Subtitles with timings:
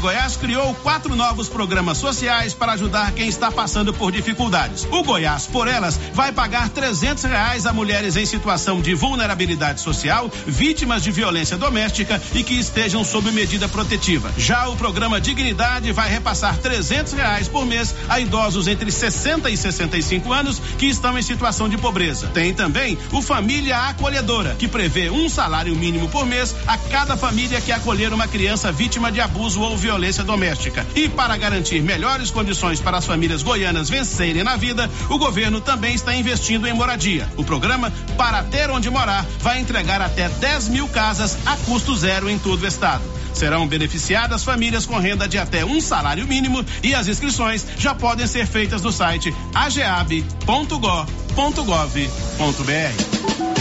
[0.00, 4.86] Goiás criou quatro novos programas sociais para ajudar quem está passando por dificuldades.
[4.92, 10.30] O Goiás, por elas, vai pagar trezentos reais a mulheres em situação de vulnerabilidade social,
[10.46, 14.32] vítimas de violência doméstica e que estejam sob medida protetiva.
[14.38, 19.56] Já o programa Dignidade vai repassar trezentos reais por mês a idosos entre 60 e
[19.56, 22.28] 65 anos que estão em situação de pobreza.
[22.28, 27.60] Tem também o Família Acolhedora, que prevê um salário mínimo por mês a cada família
[27.60, 30.86] que acolher uma criança vítima de abuso ou violência violência doméstica.
[30.94, 35.94] E para garantir melhores condições para as famílias goianas vencerem na vida, o governo também
[35.94, 37.26] está investindo em moradia.
[37.38, 42.28] O programa Para Ter Onde Morar vai entregar até 10 mil casas a custo zero
[42.28, 43.02] em todo o estado.
[43.32, 48.26] Serão beneficiadas famílias com renda de até um salário mínimo e as inscrições já podem
[48.26, 50.28] ser feitas no site ageab.gov.br.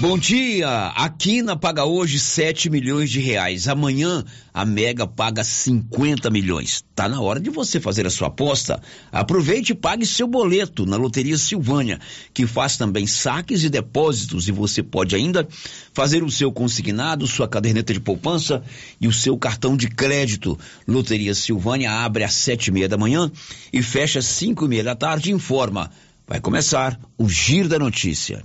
[0.00, 0.92] Bom dia!
[0.94, 3.66] A Quina paga hoje 7 milhões de reais.
[3.66, 6.84] Amanhã a Mega paga 50 milhões.
[6.94, 8.80] Tá na hora de você fazer a sua aposta.
[9.10, 11.98] Aproveite e pague seu boleto na Loteria Silvânia,
[12.32, 15.48] que faz também saques e depósitos e você pode ainda
[15.92, 18.62] fazer o seu consignado, sua caderneta de poupança
[19.00, 20.56] e o seu cartão de crédito.
[20.86, 23.32] Loteria Silvânia abre às sete e meia da manhã
[23.72, 25.32] e fecha às cinco e meia da tarde.
[25.32, 25.90] Informa.
[26.24, 28.44] Vai começar o Giro da Notícia.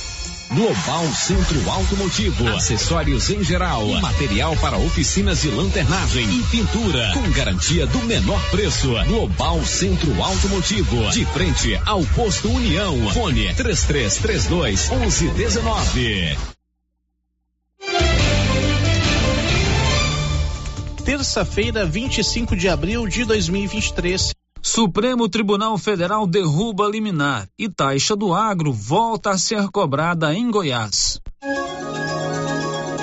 [0.53, 7.87] Global Centro Automotivo, acessórios em geral, material para oficinas de lanternagem e pintura, com garantia
[7.87, 8.91] do menor preço.
[9.05, 13.13] Global Centro Automotivo, de frente ao posto União.
[13.13, 16.37] Fone 3332 1119.
[21.05, 24.33] Terça-feira, 25 de abril de 2023.
[24.61, 31.19] Supremo Tribunal Federal derruba liminar e taxa do agro volta a ser cobrada em Goiás.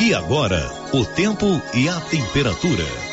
[0.01, 3.08] E agora, o tempo e a temperatura.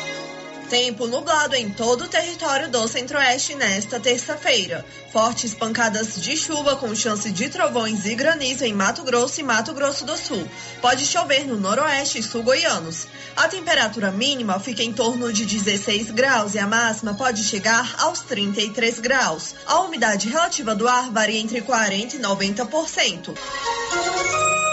[0.68, 4.84] Tempo nublado em todo o território do Centro-Oeste nesta terça-feira.
[5.12, 9.72] Fortes pancadas de chuva com chance de trovões e granizo em Mato Grosso e Mato
[9.72, 10.44] Grosso do Sul.
[10.82, 13.06] Pode chover no noroeste e sul goianos.
[13.36, 18.22] A temperatura mínima fica em torno de 16 graus e a máxima pode chegar aos
[18.22, 19.54] 33 graus.
[19.66, 24.65] A umidade relativa do ar varia entre 40% e 90%.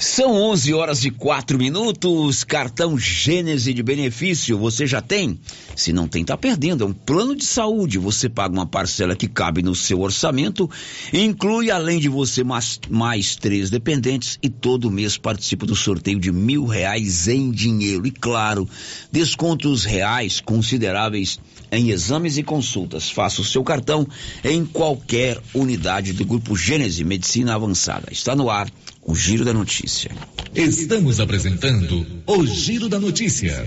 [0.00, 2.44] São 11 horas e 4 minutos.
[2.44, 5.40] Cartão Gênese de benefício você já tem?
[5.74, 6.84] Se não tem, tá perdendo.
[6.84, 7.98] É um plano de saúde.
[7.98, 10.70] Você paga uma parcela que cabe no seu orçamento,
[11.12, 16.30] inclui além de você mais, mais três dependentes e todo mês participa do sorteio de
[16.30, 18.06] mil reais em dinheiro.
[18.06, 18.68] E claro,
[19.10, 21.40] descontos reais consideráveis
[21.70, 23.10] em exames e consultas.
[23.10, 24.06] Faça o seu cartão
[24.44, 28.08] em qualquer unidade do Grupo Gênese Medicina Avançada.
[28.10, 28.70] Está no ar
[29.02, 30.10] o Giro da Notícia.
[30.54, 33.66] Estamos apresentando o Giro da Notícia.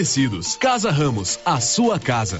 [0.01, 0.39] Tecido.
[0.59, 2.39] Casa Ramos, a sua casa.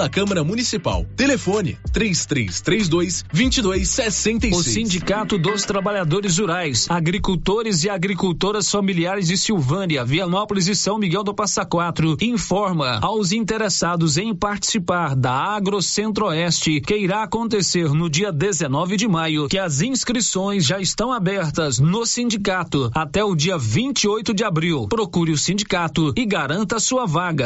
[0.09, 1.05] Câmara Municipal.
[1.15, 4.55] Telefone 3332 2266.
[4.55, 11.23] O Sindicato dos Trabalhadores Rurais, Agricultores e Agricultoras Familiares de Silvânia, Vianópolis e São Miguel
[11.23, 18.09] do Passa Quatro informa aos interessados em participar da Agro Centro-Oeste que irá acontecer no
[18.09, 23.57] dia 19 de maio que as inscrições já estão abertas no sindicato até o dia
[23.57, 24.87] 28 de abril.
[24.87, 27.45] Procure o sindicato e garanta sua vaga.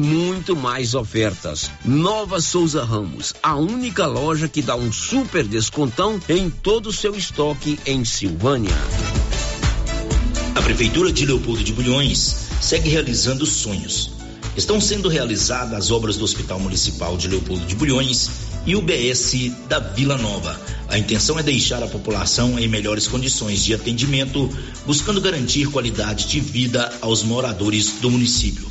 [0.01, 1.69] muito mais ofertas.
[1.85, 7.15] Nova Souza Ramos, a única loja que dá um super descontão em todo o seu
[7.15, 8.75] estoque em Silvânia.
[10.55, 14.11] A Prefeitura de Leopoldo de Bulhões segue realizando sonhos.
[14.57, 18.29] Estão sendo realizadas as obras do Hospital Municipal de Leopoldo de Bulhões
[18.65, 20.59] e o BS da Vila Nova.
[20.89, 24.49] A intenção é deixar a população em melhores condições de atendimento,
[24.85, 28.70] buscando garantir qualidade de vida aos moradores do município.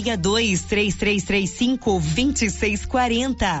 [0.00, 3.60] 62 3335 2640.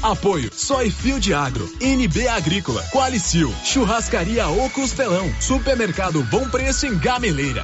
[0.01, 7.63] Apoio Soy Field Agro, NB Agrícola, Qualicil, Churrascaria O Costelão, Supermercado Bom Preço em Gameleira.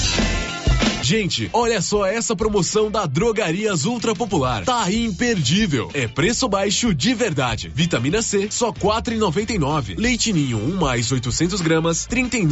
[1.03, 4.63] Gente, olha só essa promoção da Drogarias Ultra Popular.
[4.63, 5.89] Tá imperdível.
[5.95, 7.71] É preço baixo de verdade.
[7.73, 9.95] Vitamina C, só quatro e noventa nove.
[9.95, 12.45] Leite Ninho, um mais 800 gramas, trinta e.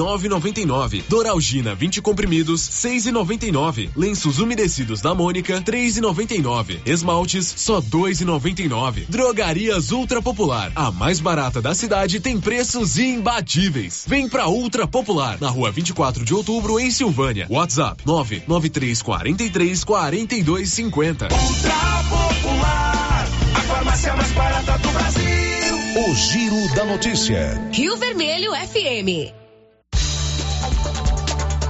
[1.08, 3.90] Doralgina, 20 comprimidos, seis e noventa e nove.
[3.96, 6.80] Lenços umedecidos da Mônica, três e noventa e nove.
[6.86, 9.06] Esmaltes, só dois e noventa e nove.
[9.08, 14.06] Drogarias Ultra Popular, a mais barata da cidade, tem preços imbatíveis.
[14.08, 17.46] Vem pra Ultra Popular, na rua 24 de outubro, em Silvânia.
[17.50, 21.28] WhatsApp, nove 9343 4250.
[21.32, 26.08] Ultra Popular, a farmácia mais barata do Brasil.
[26.08, 27.70] O Giro da Notícia.
[27.72, 29.34] Rio Vermelho FM.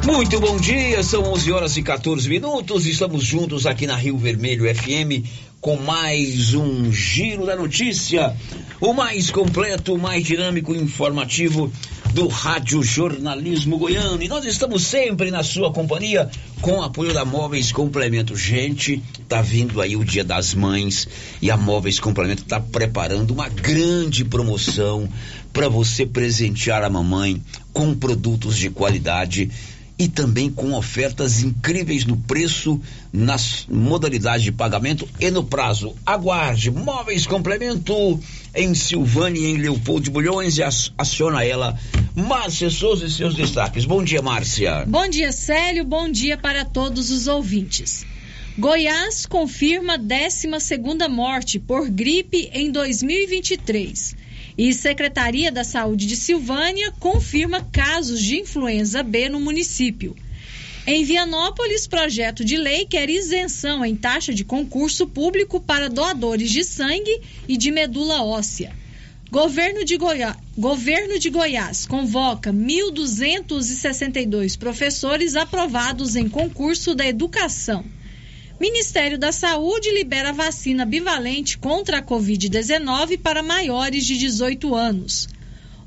[0.05, 2.85] Muito bom dia, são 11 horas e 14 minutos.
[2.85, 8.35] Estamos juntos aqui na Rio Vermelho FM com mais um Giro da Notícia,
[8.79, 11.71] o mais completo, o mais dinâmico e informativo
[12.13, 14.22] do Rádio Jornalismo Goiano.
[14.22, 16.30] E nós estamos sempre na sua companhia
[16.62, 18.36] com o apoio da Móveis Complemento.
[18.36, 21.08] Gente, tá vindo aí o Dia das Mães
[21.42, 25.08] e a Móveis Complemento tá preparando uma grande promoção
[25.54, 29.50] para você presentear a mamãe com produtos de qualidade
[30.00, 35.94] e também com ofertas incríveis no preço, nas modalidades de pagamento e no prazo.
[36.06, 38.18] Aguarde Móveis Complemento
[38.56, 40.63] em Silvânia em Leopoldo de Bulhões e
[40.98, 41.77] aciona ela,
[42.15, 43.84] Márcia Souza e seus destaques.
[43.84, 44.86] Bom dia, Márcia.
[44.88, 45.84] Bom dia, Célio.
[45.84, 48.06] Bom dia para todos os ouvintes.
[48.58, 54.15] Goiás confirma 12 segunda morte por gripe em 2023.
[54.60, 60.13] E Secretaria da Saúde de Silvânia confirma casos de influenza B no município.
[60.86, 66.66] Em Vianópolis, projeto de lei quer isenção em taxa de concurso público para doadores de
[66.66, 68.75] sangue e de medula óssea.
[69.32, 77.86] Governo de, Goiás, Governo de Goiás convoca 1.262 professores aprovados em concurso da educação.
[78.60, 85.30] Ministério da Saúde libera vacina bivalente contra a Covid-19 para maiores de 18 anos.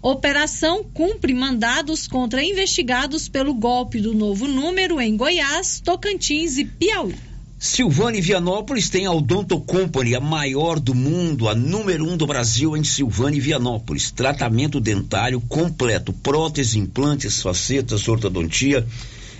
[0.01, 7.15] Operação cumpre mandados contra investigados pelo golpe do novo número em Goiás, Tocantins e Piauí.
[7.59, 12.27] Silvânia e Vianópolis tem a Odonto Company, a maior do mundo, a número um do
[12.27, 14.11] Brasil em Silvânia e Vianópolis.
[14.11, 18.85] Tratamento dentário completo, prótese, implantes, facetas, ortodontia,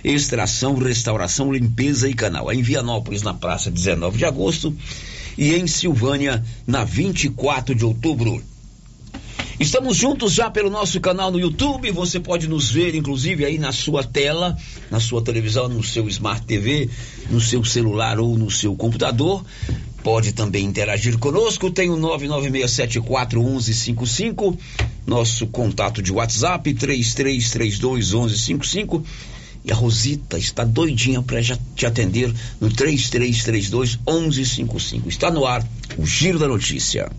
[0.03, 2.51] extração, restauração, limpeza e canal.
[2.51, 4.75] Em Vianópolis, na praça 19 de agosto,
[5.37, 8.41] e em Silvânia, na 24 de outubro.
[9.59, 11.91] Estamos juntos já pelo nosso canal no YouTube.
[11.91, 14.57] Você pode nos ver, inclusive, aí na sua tela,
[14.89, 16.89] na sua televisão, no seu Smart TV,
[17.29, 19.45] no seu celular ou no seu computador.
[20.03, 21.71] Pode também interagir conosco.
[21.71, 24.59] Tem o 996741155,
[25.05, 29.01] nosso contato de WhatsApp 33321155.
[29.65, 35.09] E a Rosita está doidinha para já te atender no 3332 1155.
[35.09, 35.65] Está no ar
[35.97, 37.09] o Giro da Notícia.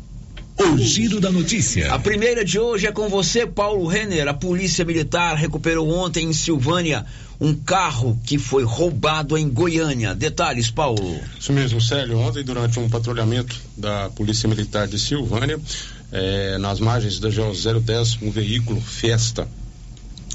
[0.58, 1.92] O Giro da Notícia.
[1.92, 4.28] A primeira de hoje é com você, Paulo Renner.
[4.28, 7.04] A Polícia Militar recuperou ontem em Silvânia
[7.40, 10.14] um carro que foi roubado em Goiânia.
[10.14, 11.18] Detalhes, Paulo.
[11.38, 12.18] Isso mesmo, Célio.
[12.18, 15.58] Ontem, durante um patrulhamento da Polícia Militar de Silvânia,
[16.12, 19.48] eh, nas margens da GO 010, um veículo Fiesta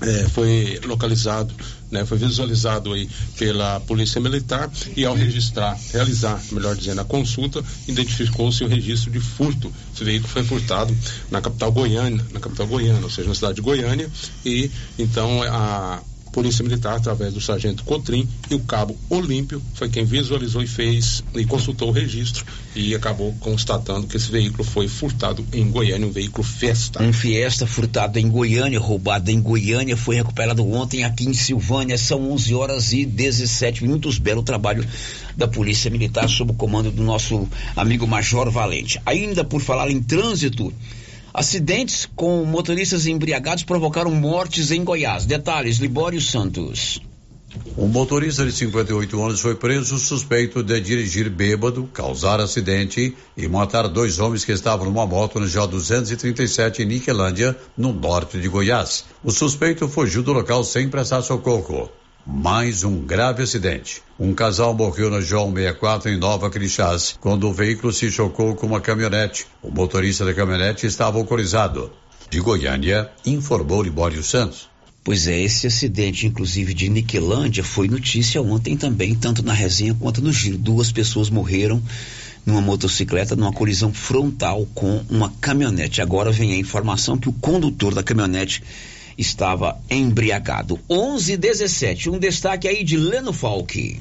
[0.02, 1.54] é, foi localizado,
[1.92, 7.64] né, foi visualizado aí pela Polícia Militar e ao registrar, realizar, melhor dizendo, a consulta,
[7.88, 9.72] identificou-se o registro de furto.
[9.94, 10.96] Esse veículo foi furtado
[11.32, 14.10] na capital goiana, na capital goiana, ou seja, na cidade de Goiânia,
[14.46, 16.02] e então a
[16.32, 21.24] Polícia Militar, através do sargento Cotrim e o cabo Olímpio, foi quem visualizou e fez
[21.36, 22.46] e consultou o registro
[22.76, 27.02] e acabou constatando que esse veículo foi furtado em Goiânia, um veículo Fiesta.
[27.02, 31.98] Um Fiesta furtado em Goiânia, roubado em Goiânia, foi recuperado ontem aqui em Silvânia.
[31.98, 34.18] São 11 horas e 17 minutos.
[34.18, 34.86] Belo trabalho
[35.36, 39.02] da Polícia Militar sob o comando do nosso amigo Major Valente.
[39.06, 40.74] Ainda por falar em trânsito,
[41.34, 45.26] Acidentes com motoristas embriagados provocaram mortes em Goiás.
[45.26, 47.00] Detalhes, Libório Santos.
[47.78, 53.88] Um motorista de 58 anos foi preso suspeito de dirigir bêbado, causar acidente e matar
[53.88, 59.06] dois homens que estavam numa moto no J237 em Niquelândia, no norte de Goiás.
[59.24, 61.90] O suspeito fugiu do local sem prestar socorro.
[62.32, 64.04] Mais um grave acidente.
[64.20, 68.68] Um casal morreu na João 64 em Nova Crixás quando o veículo se chocou com
[68.68, 69.48] uma caminhonete.
[69.64, 71.92] O motorista da caminhonete estava alcoolizado.
[72.30, 74.70] De Goiânia, informou Libório Santos.
[75.04, 80.22] Pois é, esse acidente, inclusive de Niquelândia, foi notícia ontem também, tanto na resenha quanto
[80.22, 80.58] no giro.
[80.58, 81.82] Duas pessoas morreram
[82.46, 86.00] numa motocicleta numa colisão frontal com uma caminhonete.
[86.00, 88.64] Agora vem a informação que o condutor da caminhonete
[89.20, 90.80] estava embriagado.
[90.90, 94.00] 11 17 um destaque aí de Leno Falck.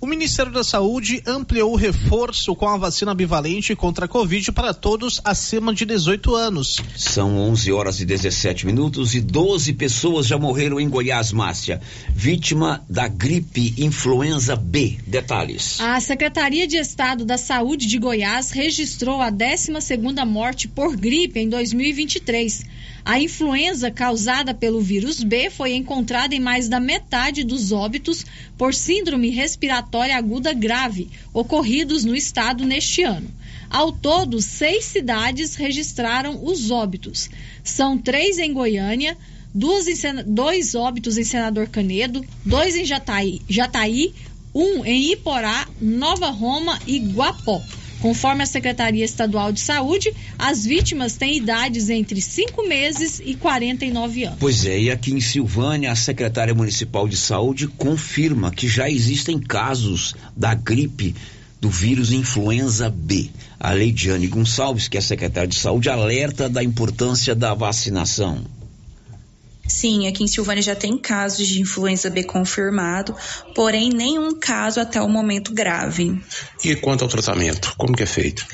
[0.00, 4.72] O Ministério da Saúde ampliou o reforço com a vacina bivalente contra a Covid para
[4.72, 6.76] todos acima de 18 anos.
[6.96, 12.80] São 11 horas e 17 minutos e 12 pessoas já morreram em Goiás, Márcia, vítima
[12.88, 14.98] da gripe influenza B.
[15.04, 15.80] Detalhes.
[15.80, 21.40] A Secretaria de Estado da Saúde de Goiás registrou a 12 segunda morte por gripe
[21.40, 22.64] em 2023.
[23.08, 28.22] A influenza causada pelo vírus B foi encontrada em mais da metade dos óbitos
[28.58, 33.30] por síndrome respiratória aguda grave ocorridos no estado neste ano.
[33.70, 37.30] Ao todo, seis cidades registraram os óbitos.
[37.64, 39.16] São três em Goiânia,
[39.88, 44.12] em, dois óbitos em Senador Canedo, dois em Jataí, Jataí
[44.54, 47.62] um em Iporá, Nova Roma e Guapó.
[48.00, 54.24] Conforme a Secretaria Estadual de Saúde, as vítimas têm idades entre 5 meses e 49
[54.24, 54.38] anos.
[54.38, 59.38] Pois é, e aqui em Silvânia, a secretária municipal de saúde confirma que já existem
[59.38, 61.14] casos da gripe
[61.60, 63.30] do vírus influenza B.
[63.58, 68.57] A Leidiane Gonçalves, que é secretária de saúde, alerta da importância da vacinação.
[69.68, 73.14] Sim, aqui em Silvânia já tem casos de influenza B confirmado,
[73.54, 76.20] porém nenhum caso até o momento grave.
[76.64, 78.46] E quanto ao tratamento, como que é feito?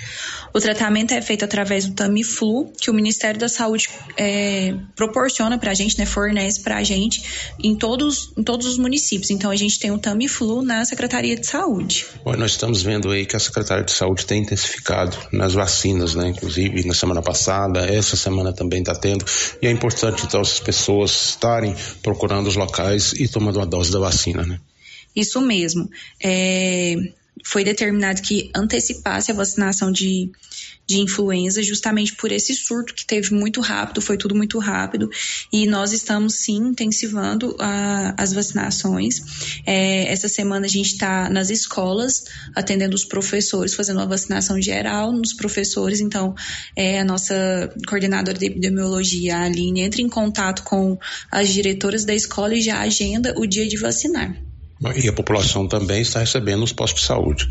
[0.56, 5.72] O tratamento é feito através do Tamiflu, que o Ministério da Saúde é, proporciona para
[5.72, 7.24] a gente, né, fornece para a gente
[7.58, 9.30] em todos, em todos os municípios.
[9.32, 12.06] Então a gente tem o Tamiflu na Secretaria de Saúde.
[12.24, 16.28] Bom, nós estamos vendo aí que a Secretaria de Saúde tem intensificado nas vacinas, né?
[16.28, 19.24] Inclusive na semana passada, essa semana também está tendo.
[19.60, 23.98] E é importante então as pessoas estarem procurando os locais e tomando uma dose da
[23.98, 24.60] vacina, né?
[25.16, 25.90] Isso mesmo.
[26.22, 26.94] É,
[27.44, 30.32] foi determinado que antecipasse a vacinação de,
[30.86, 35.10] de influenza, justamente por esse surto que teve muito rápido, foi tudo muito rápido,
[35.52, 39.20] e nós estamos sim intensivando a, as vacinações.
[39.66, 45.12] É, essa semana a gente está nas escolas, atendendo os professores, fazendo uma vacinação geral
[45.12, 46.34] nos professores, então
[46.74, 50.98] é, a nossa coordenadora de epidemiologia, a Aline, entra em contato com
[51.30, 54.34] as diretoras da escola e já agenda o dia de vacinar.
[54.92, 57.46] E a população também está recebendo os postos de saúde.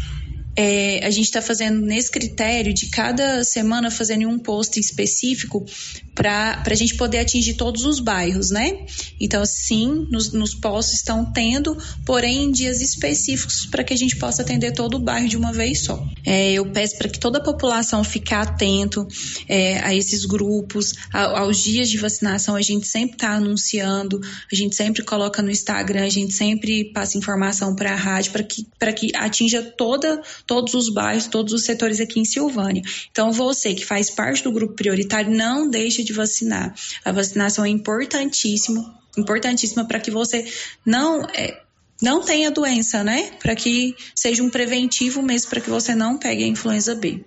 [0.56, 5.66] É, a gente está fazendo nesse critério de cada semana fazendo um posto específico
[6.14, 8.86] para a gente poder atingir todos os bairros, né?
[9.20, 14.16] Então, sim, nos, nos postos estão tendo, porém em dias específicos para que a gente
[14.18, 16.06] possa atender todo o bairro de uma vez só.
[16.24, 19.08] É, eu peço para que toda a população fique atento
[19.48, 24.56] é, a esses grupos, a, aos dias de vacinação, a gente sempre está anunciando, a
[24.56, 28.68] gente sempre coloca no Instagram, a gente sempre passa informação para a rádio para que,
[28.96, 32.82] que atinja toda todos os bairros, todos os setores aqui em Silvânia.
[33.12, 36.74] Então, você que faz parte do grupo prioritário, não deixe de vacinar.
[37.04, 40.46] A vacinação é importantíssima, importantíssima para que você
[40.86, 41.62] não é,
[42.02, 43.32] não tenha doença, né?
[43.42, 47.24] Para que seja um preventivo mesmo para que você não pegue a influenza B.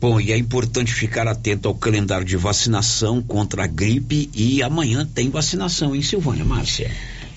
[0.00, 5.04] Bom, e é importante ficar atento ao calendário de vacinação contra a gripe e amanhã
[5.04, 6.88] tem vacinação em Silvânia, Márcia.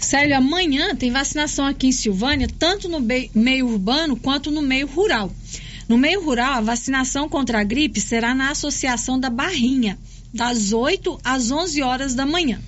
[0.01, 5.31] Célio, amanhã tem vacinação aqui em Silvânia, tanto no meio urbano quanto no meio rural.
[5.87, 9.97] No meio rural, a vacinação contra a gripe será na Associação da Barrinha,
[10.33, 12.59] das 8 às 11 horas da manhã.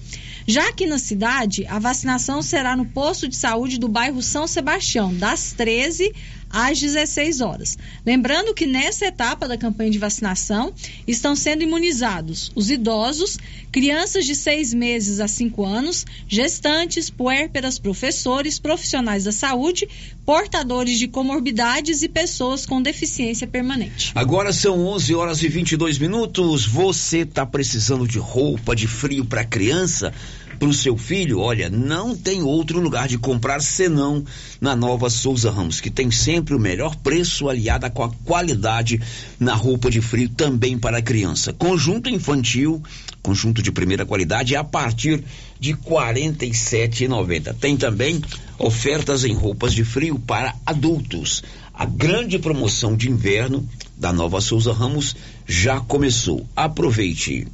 [0.46, 5.13] Já aqui na cidade, a vacinação será no posto de saúde do bairro São Sebastião,
[5.13, 6.13] das 13
[6.53, 7.77] às 16 horas.
[8.05, 10.71] Lembrando que nessa etapa da campanha de vacinação
[11.07, 13.39] estão sendo imunizados os idosos,
[13.71, 19.89] crianças de 6 meses a 5 anos, gestantes, puérperas, professores, profissionais da saúde,
[20.23, 24.11] portadores de comorbidades e pessoas com deficiência permanente.
[24.13, 26.67] Agora são 11 horas e 22 minutos.
[26.67, 30.13] Você está precisando de roupa de frio para criança?
[30.59, 34.23] Para o seu filho, olha, não tem outro lugar de comprar senão
[34.61, 39.01] na Nova Souza Ramos, que tem sempre o melhor preço aliada com a qualidade
[39.39, 41.53] na roupa de frio também para a criança.
[41.53, 42.81] Conjunto infantil,
[43.21, 45.23] conjunto de primeira qualidade a partir
[45.59, 47.55] de R$ 47,90.
[47.59, 48.21] Tem também
[48.57, 51.43] ofertas em roupas de frio para adultos.
[51.73, 55.15] A grande promoção de inverno da Nova Souza Ramos
[55.47, 56.45] já começou.
[56.55, 57.47] Aproveite.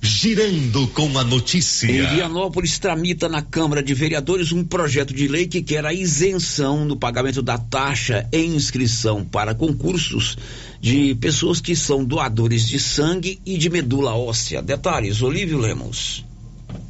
[0.00, 1.90] Girando com a notícia.
[1.90, 6.84] Em Vianópolis tramita na Câmara de Vereadores um projeto de lei que quer a isenção
[6.84, 10.38] no pagamento da taxa em inscrição para concursos
[10.80, 14.62] de pessoas que são doadores de sangue e de medula óssea.
[14.62, 16.27] Detalhes, Olívio Lemos.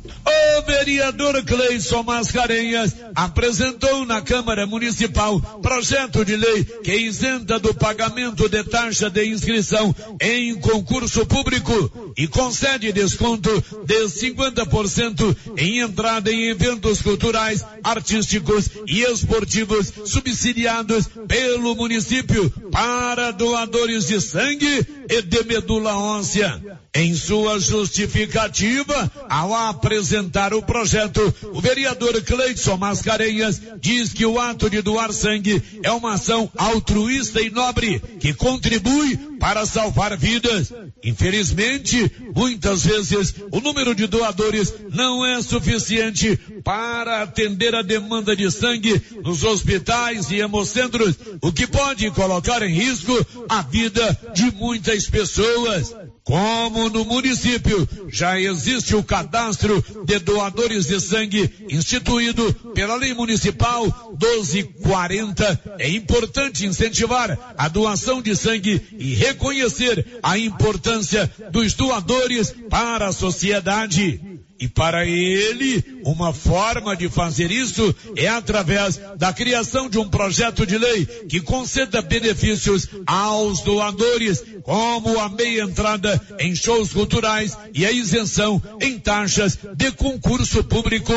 [0.08, 8.48] O vereador Cleison Mascarenhas apresentou na Câmara Municipal projeto de lei que isenta do pagamento
[8.48, 13.50] de taxa de inscrição em concurso público e concede desconto
[13.84, 24.06] de 50% em entrada em eventos culturais, artísticos e esportivos subsidiados pelo município para doadores
[24.06, 26.60] de sangue e de medula óssea.
[26.94, 34.68] Em sua justificativa, ao apresentar o projeto, o vereador Cleidson Mascarenhas diz que o ato
[34.68, 40.72] de doar sangue é uma ação altruísta e nobre que contribui para salvar vidas.
[41.02, 48.50] Infelizmente, muitas vezes o número de doadores não é suficiente para atender a demanda de
[48.50, 53.14] sangue nos hospitais e hemocentros, o que pode colocar em risco
[53.48, 55.94] a vida de muitas pessoas.
[56.28, 63.84] Como no município já existe o cadastro de doadores de sangue instituído pela Lei Municipal
[64.10, 73.08] 1240, é importante incentivar a doação de sangue e reconhecer a importância dos doadores para
[73.08, 74.20] a sociedade.
[74.60, 80.66] E para ele, uma forma de fazer isso é através da criação de um projeto
[80.66, 87.86] de lei que conceda benefícios aos doadores, como a meia entrada em shows culturais e
[87.86, 91.12] a isenção em taxas de concurso público.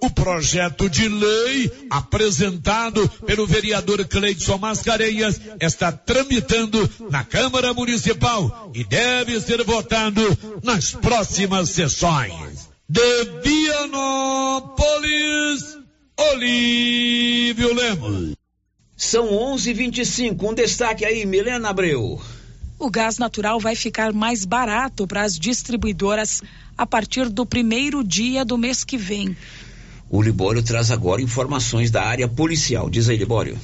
[0.00, 8.84] O projeto de lei apresentado pelo vereador Cleidson Mascarenhas está tramitando na Câmara Municipal e
[8.84, 10.22] deve ser votado
[10.62, 14.76] nas próximas sessões de Vianópolis,
[16.16, 18.36] Olívio Lemos.
[18.96, 20.48] São 11:25.
[20.48, 22.20] Um destaque aí, Milena Abreu.
[22.78, 26.42] O gás natural vai ficar mais barato para as distribuidoras
[26.76, 29.36] a partir do primeiro dia do mês que vem.
[30.08, 32.88] O Libório traz agora informações da área policial.
[32.88, 33.58] Diz aí, Libório.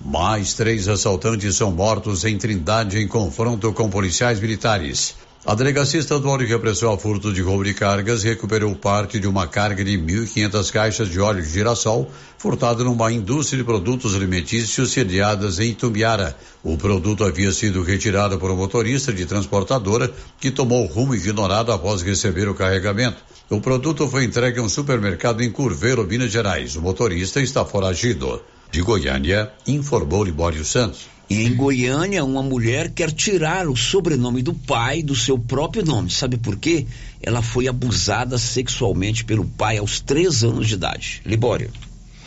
[0.00, 5.16] Mais três assaltantes são mortos em Trindade em confronto com policiais militares.
[5.48, 9.46] A Delegacia Estadual de Repressão ao Furto de Roubo de Cargas recuperou parte de uma
[9.46, 15.58] carga de 1.500 caixas de óleo de girassol furtada numa indústria de produtos alimentícios sediadas
[15.58, 16.36] em Itumbiara.
[16.62, 22.02] O produto havia sido retirado por um motorista de transportadora que tomou rumo ignorado após
[22.02, 23.16] receber o carregamento.
[23.48, 26.76] O produto foi entregue a um supermercado em Curveiro, Minas Gerais.
[26.76, 28.42] O motorista está foragido.
[28.70, 31.17] De Goiânia, informou Libório Santos.
[31.30, 36.10] E em Goiânia, uma mulher quer tirar o sobrenome do pai do seu próprio nome.
[36.10, 36.86] Sabe por quê?
[37.22, 41.20] Ela foi abusada sexualmente pelo pai aos três anos de idade.
[41.26, 41.70] Libório.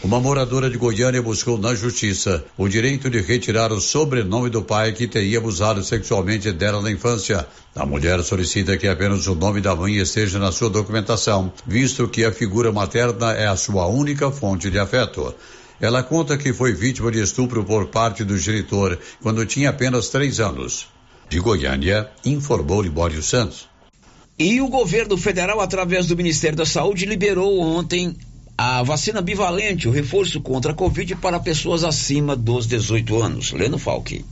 [0.04, 4.94] Uma moradora de Goiânia buscou na justiça o direito de retirar o sobrenome do pai
[4.94, 7.48] que teria abusado sexualmente dela na infância.
[7.76, 12.26] A mulher solicita que apenas o nome da mãe esteja na sua documentação, visto que
[12.26, 15.36] a figura materna é a sua única fonte de afeto.
[15.82, 20.40] Ela conta que foi vítima de estupro por parte do genitor quando tinha apenas três
[20.40, 20.88] anos.
[21.28, 23.68] De Goiânia, informou Libório Santos.
[24.38, 28.16] E o governo federal, através do Ministério da Saúde, liberou ontem
[28.58, 33.52] a vacina bivalente, o reforço contra a Covid para pessoas acima dos 18 anos.
[33.52, 34.24] Leno Falque.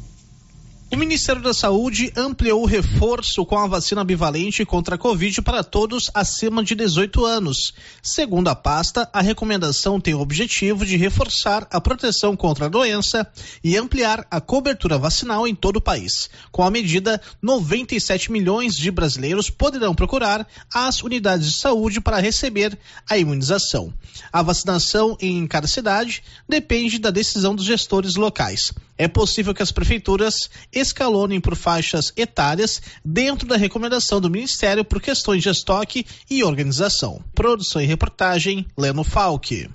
[0.91, 5.63] O Ministério da Saúde ampliou o reforço com a vacina bivalente contra a Covid para
[5.63, 7.73] todos acima de 18 anos.
[8.01, 13.31] Segundo a pasta, a recomendação tem o objetivo de reforçar a proteção contra a doença
[13.63, 16.27] e ampliar a cobertura vacinal em todo o país.
[16.51, 22.75] Com a medida, 97 milhões de brasileiros poderão procurar as unidades de saúde para receber
[23.07, 23.93] a imunização.
[24.33, 28.73] A vacinação em cada cidade depende da decisão dos gestores locais.
[29.01, 35.01] É possível que as prefeituras escalonem por faixas etárias dentro da recomendação do Ministério por
[35.01, 37.23] questões de estoque e organização.
[37.33, 39.69] Produção e reportagem, Leno Falque.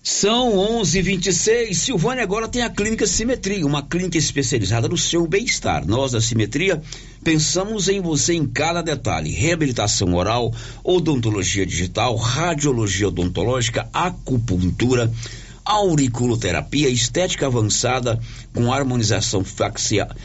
[0.00, 1.76] São 11:26.
[1.76, 5.84] Silvânia agora tem a Clínica Simetria, uma clínica especializada no seu bem-estar.
[5.84, 6.80] Nós da Simetria
[7.24, 15.12] pensamos em você em cada detalhe: reabilitação oral, odontologia digital, radiologia odontológica, acupuntura
[15.64, 18.20] auriculoterapia, estética avançada
[18.54, 19.44] com harmonização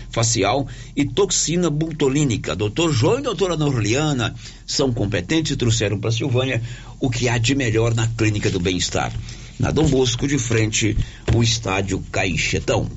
[0.10, 2.56] facial e toxina butolínica.
[2.56, 6.62] Doutor João e doutora Norliana são competentes e trouxeram para Silvânia
[7.00, 9.14] o que há de melhor na Clínica do Bem-Estar.
[9.60, 10.96] Na Dom Bosco, de frente,
[11.34, 12.90] o estádio Caixetão.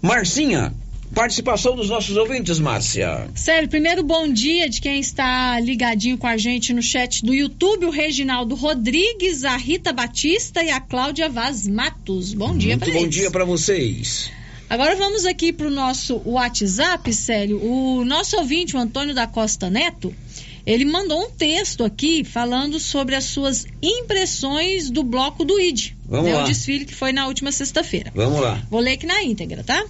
[0.00, 0.72] Marcinha,
[1.16, 3.26] Participação dos nossos ouvintes, Márcia.
[3.34, 7.86] Sério, primeiro bom dia de quem está ligadinho com a gente no chat do YouTube,
[7.86, 12.34] o Reginaldo Rodrigues, a Rita Batista e a Cláudia Vaz Matos.
[12.34, 13.00] Bom dia para eles.
[13.00, 14.30] bom dia para vocês.
[14.68, 17.64] Agora vamos aqui para o nosso WhatsApp, Célio.
[17.64, 20.14] O nosso ouvinte, o Antônio da Costa Neto,
[20.66, 25.92] ele mandou um texto aqui falando sobre as suas impressões do bloco do ID.
[26.04, 26.44] Vamos né, lá.
[26.44, 28.12] O desfile que foi na última sexta-feira.
[28.14, 28.62] Vamos lá.
[28.70, 29.82] Vou ler aqui na íntegra, tá?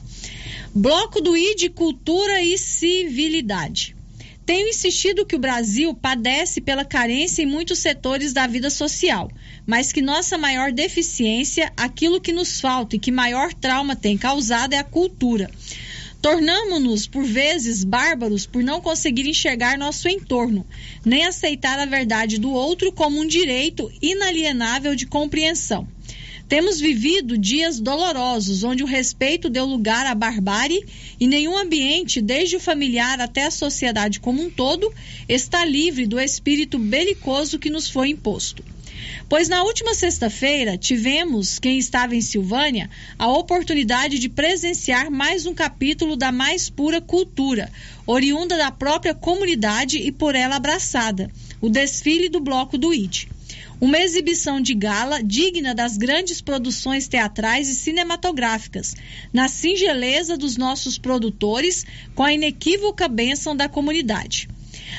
[0.78, 3.96] Bloco do ID Cultura e Civilidade.
[4.44, 9.30] Tenho insistido que o Brasil padece pela carência em muitos setores da vida social,
[9.66, 14.74] mas que nossa maior deficiência, aquilo que nos falta e que maior trauma tem causado
[14.74, 15.50] é a cultura.
[16.20, 20.66] Tornamos-nos, por vezes, bárbaros por não conseguir enxergar nosso entorno,
[21.02, 25.88] nem aceitar a verdade do outro como um direito inalienável de compreensão.
[26.48, 30.86] Temos vivido dias dolorosos, onde o respeito deu lugar à barbárie
[31.18, 34.92] e nenhum ambiente, desde o familiar até a sociedade como um todo,
[35.28, 38.62] está livre do espírito belicoso que nos foi imposto.
[39.28, 45.54] Pois na última sexta-feira tivemos, quem estava em Silvânia, a oportunidade de presenciar mais um
[45.54, 47.72] capítulo da mais pura cultura,
[48.06, 51.28] oriunda da própria comunidade e por ela abraçada,
[51.60, 53.26] o desfile do Bloco do ID.
[53.78, 58.94] Uma exibição de gala digna das grandes produções teatrais e cinematográficas,
[59.30, 61.84] na singeleza dos nossos produtores,
[62.14, 64.48] com a inequívoca bênção da comunidade.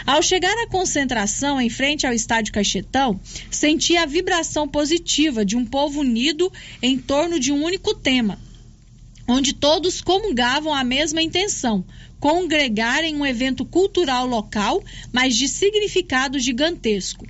[0.06, 5.66] Ao chegar à concentração em frente ao estádio Caixetão, senti a vibração positiva de um
[5.66, 8.40] povo unido em torno de um único tema,
[9.28, 11.84] onde todos comungavam a mesma intenção,
[12.20, 17.26] congregar em um evento cultural local, mas de significado gigantesco.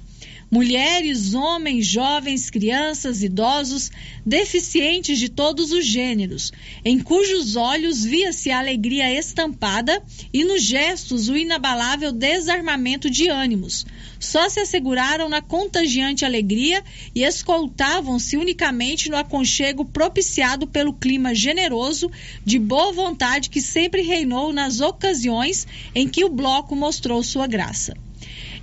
[0.50, 3.92] Mulheres, homens, jovens, crianças, idosos,
[4.26, 6.54] deficientes de todos os gêneros,
[6.86, 13.86] em cujos olhos via-se a alegria estampada e nos gestos o inabalável desarmamento de ânimos.
[14.18, 16.82] Só se asseguraram na contagiante alegria
[17.14, 22.10] e escoltavam-se unicamente no aconchego propiciado pelo clima generoso
[22.46, 28.07] de boa vontade que sempre reinou nas ocasiões em que o bloco mostrou sua graça.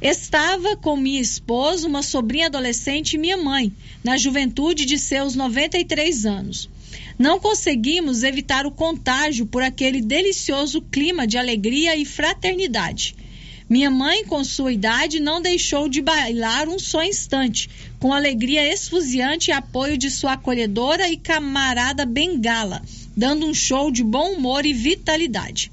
[0.00, 6.26] Estava com minha esposa, uma sobrinha adolescente e minha mãe, na juventude de seus 93
[6.26, 6.68] anos.
[7.18, 13.14] Não conseguimos evitar o contágio por aquele delicioso clima de alegria e fraternidade.
[13.68, 19.50] Minha mãe, com sua idade, não deixou de bailar um só instante, com alegria esfuziante
[19.50, 22.82] e apoio de sua acolhedora e camarada Bengala,
[23.16, 25.70] dando um show de bom humor e vitalidade.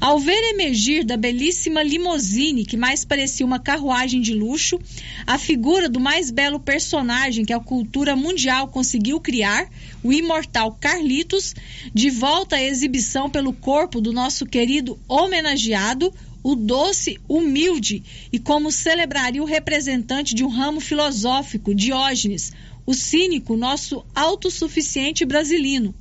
[0.00, 4.78] Ao ver emergir da belíssima limousine, que mais parecia uma carruagem de luxo,
[5.26, 9.68] a figura do mais belo personagem que a cultura mundial conseguiu criar,
[10.02, 11.54] o imortal Carlitos,
[11.94, 18.70] de volta à exibição pelo corpo do nosso querido homenageado, o doce, humilde e como
[18.70, 22.52] celebraria o representante de um ramo filosófico, Diógenes,
[22.86, 25.92] o cínico, nosso autossuficiente brasileiro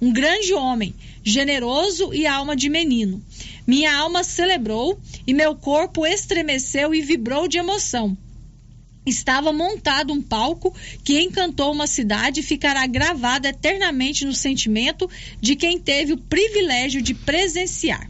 [0.00, 3.22] um grande homem, generoso e alma de menino.
[3.66, 8.16] Minha alma celebrou e meu corpo estremeceu e vibrou de emoção.
[9.06, 15.08] Estava montado um palco que encantou uma cidade e ficará gravado eternamente no sentimento
[15.40, 18.09] de quem teve o privilégio de presenciar.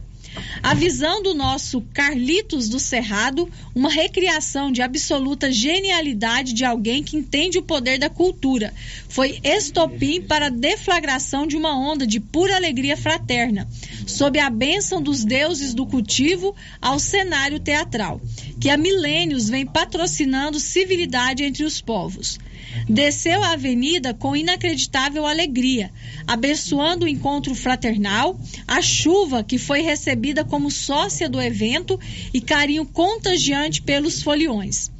[0.63, 7.17] A visão do nosso Carlitos do Cerrado, uma recriação de absoluta genialidade de alguém que
[7.17, 8.73] entende o poder da cultura,
[9.09, 13.67] foi estopim para a deflagração de uma onda de pura alegria fraterna,
[14.07, 18.21] sob a bênção dos deuses do cultivo ao cenário teatral,
[18.59, 22.39] que há milênios vem patrocinando civilidade entre os povos.
[22.87, 25.91] Desceu a avenida com inacreditável alegria,
[26.27, 31.99] abençoando o encontro fraternal, a chuva que foi recebida como sócia do evento
[32.33, 34.91] e carinho contagiante pelos foliões.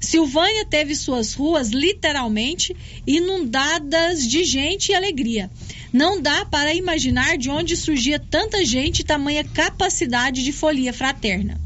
[0.00, 2.74] Silvânia teve suas ruas literalmente
[3.06, 5.50] inundadas de gente e alegria.
[5.92, 11.60] Não dá para imaginar de onde surgia tanta gente e tamanha capacidade de folia fraterna.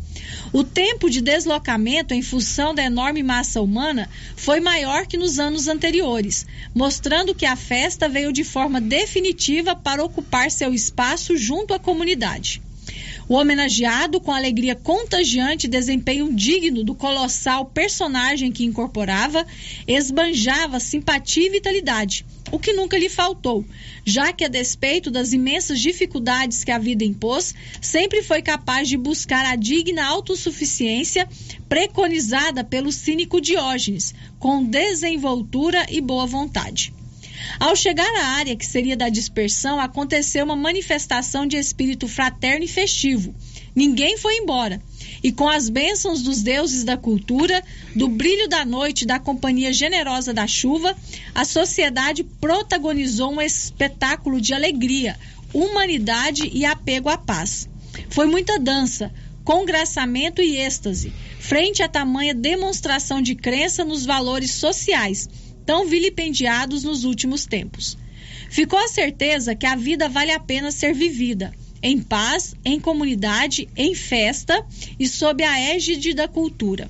[0.54, 5.66] O tempo de deslocamento em função da enorme massa humana foi maior que nos anos
[5.66, 11.78] anteriores, mostrando que a festa veio de forma definitiva para ocupar seu espaço junto à
[11.80, 12.62] comunidade.
[13.26, 19.46] O homenageado, com alegria contagiante e desempenho digno do colossal personagem que incorporava,
[19.86, 23.64] esbanjava simpatia e vitalidade, o que nunca lhe faltou,
[24.04, 28.98] já que, a despeito das imensas dificuldades que a vida impôs, sempre foi capaz de
[28.98, 31.26] buscar a digna autossuficiência
[31.66, 36.92] preconizada pelo cínico Diógenes, com desenvoltura e boa vontade.
[37.58, 42.68] Ao chegar à área que seria da dispersão, aconteceu uma manifestação de espírito fraterno e
[42.68, 43.34] festivo.
[43.74, 44.80] Ninguém foi embora.
[45.22, 47.62] E com as bênçãos dos deuses da cultura,
[47.94, 50.96] do brilho da noite da companhia generosa da chuva,
[51.34, 55.18] a sociedade protagonizou um espetáculo de alegria,
[55.52, 57.68] humanidade e apego à paz.
[58.10, 59.12] Foi muita dança,
[59.44, 65.28] congraçamento e êxtase, frente a tamanha demonstração de crença nos valores sociais
[65.64, 67.96] tão vilipendiados nos últimos tempos.
[68.50, 73.68] Ficou a certeza que a vida vale a pena ser vivida, em paz, em comunidade,
[73.76, 74.64] em festa
[74.98, 76.88] e sob a égide da cultura.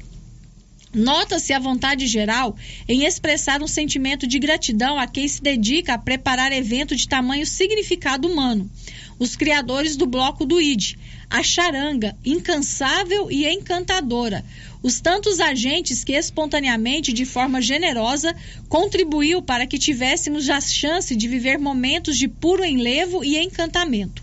[0.95, 2.57] Nota-se a vontade geral
[2.89, 7.45] em expressar um sentimento de gratidão a quem se dedica a preparar evento de tamanho
[7.45, 8.71] significado humano.
[9.19, 10.97] Os criadores do bloco do ID,
[11.31, 14.45] a charanga, incansável e encantadora,
[14.83, 18.35] os tantos agentes que espontaneamente, de forma generosa,
[18.69, 24.23] contribuiu para que tivéssemos a chance de viver momentos de puro enlevo e encantamento.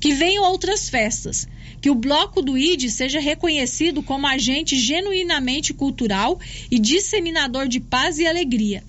[0.00, 1.46] Que venham outras festas,
[1.80, 8.18] que o bloco do ID seja reconhecido como agente genuinamente cultural e disseminador de paz
[8.18, 8.82] e alegria.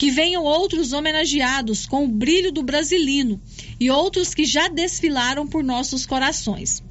[0.00, 3.38] Que venham outros homenageados com o brilho do brasilino
[3.78, 6.82] e outros que já desfilaram por nossos corações.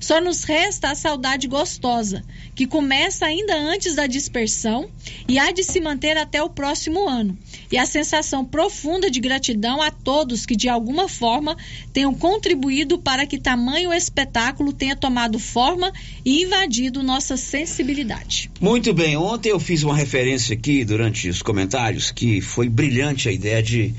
[0.00, 2.22] Só nos resta a saudade gostosa,
[2.54, 4.88] que começa ainda antes da dispersão
[5.28, 7.36] e há de se manter até o próximo ano,
[7.70, 11.56] e a sensação profunda de gratidão a todos que de alguma forma
[11.92, 15.92] tenham contribuído para que tamanho espetáculo tenha tomado forma
[16.24, 18.50] e invadido nossa sensibilidade.
[18.60, 23.32] Muito bem, ontem eu fiz uma referência aqui durante os comentários que foi brilhante a
[23.32, 23.94] ideia de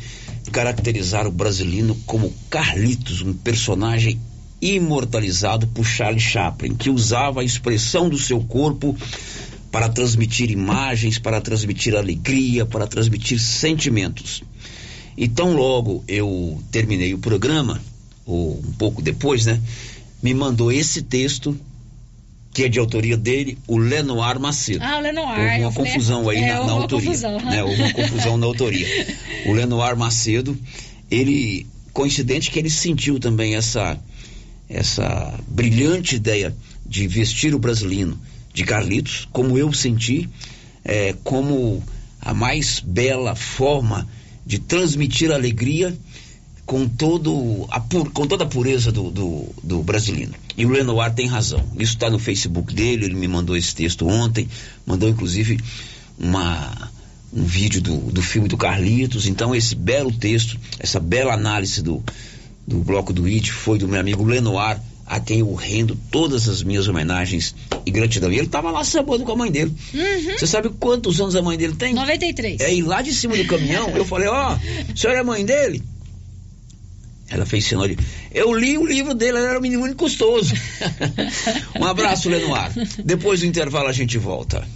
[0.51, 4.19] caracterizar o brasileiro como Carlitos, um personagem
[4.61, 8.95] imortalizado por Charlie Chaplin, que usava a expressão do seu corpo
[9.71, 14.43] para transmitir imagens, para transmitir alegria, para transmitir sentimentos.
[15.15, 17.81] E tão logo eu terminei o programa,
[18.25, 19.61] ou um pouco depois, né?
[20.21, 21.59] Me mandou esse texto,
[22.53, 24.83] que é de autoria dele, o Lenoir Macedo.
[24.83, 25.39] Ah, o Lenoir.
[25.39, 27.07] Houve uma confusão aí é, na, na autoria.
[27.07, 27.63] Confusão, né?
[27.63, 28.87] Houve uma confusão na autoria.
[29.45, 30.57] O Lenoir Macedo,
[31.09, 33.97] ele, coincidente que ele sentiu também essa
[34.69, 36.55] essa brilhante ideia
[36.85, 38.17] de vestir o brasileiro
[38.53, 40.29] de Carlitos, como eu senti,
[40.83, 41.83] é, como
[42.21, 44.07] a mais bela forma
[44.45, 45.95] de transmitir alegria
[46.65, 50.33] com, todo a pur, com toda a pureza do, do, do brasileiro.
[50.57, 51.63] E o Lenoir tem razão.
[51.77, 54.49] Isso está no Facebook dele, ele me mandou esse texto ontem,
[54.85, 55.59] mandou inclusive
[56.17, 56.91] uma,
[57.31, 59.27] um vídeo do, do filme do Carlitos.
[59.27, 62.03] Então, esse belo texto, essa bela análise do,
[62.67, 66.61] do bloco do IT foi do meu amigo Lenoir, a quem eu rendo todas as
[66.61, 67.55] minhas homenagens
[67.85, 68.29] e gratidão.
[68.29, 69.73] E ele estava lá sabendo com a mãe dele.
[69.93, 70.37] Uhum.
[70.37, 71.93] Você sabe quantos anos a mãe dele tem?
[71.93, 72.59] 93.
[72.59, 75.45] É, e lá de cima do caminhão, eu falei, ó, oh, a senhora é mãe
[75.45, 75.81] dele?
[77.29, 77.97] Ela fez sinal de.
[78.33, 80.53] Eu li o livro dele, ele era um menino muito custoso.
[81.79, 82.71] um abraço, Lenoir.
[83.03, 84.67] Depois do intervalo a gente volta.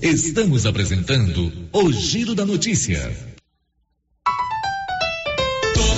[0.00, 3.27] Estamos apresentando o Giro da Notícia.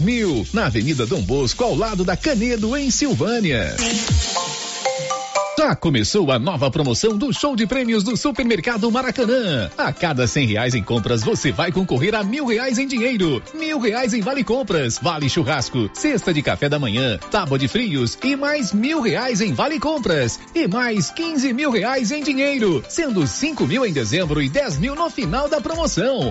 [0.00, 3.76] mil, na Avenida Dom Bosco, ao lado da Canedo, em Silvânia.
[5.60, 9.70] Já começou a nova promoção do show de prêmios do Supermercado Maracanã.
[9.76, 13.78] A cada cem reais em compras, você vai concorrer a mil reais em dinheiro, mil
[13.78, 18.34] reais em vale compras, vale churrasco, cesta de café da manhã, tábua de frios e
[18.36, 23.66] mais mil reais em vale compras e mais quinze mil reais em dinheiro, sendo cinco
[23.66, 26.30] mil em dezembro e dez mil no final da promoção.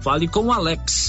[0.00, 1.08] Fale com o Alex.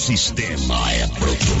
[0.01, 1.60] O sistema é pronto.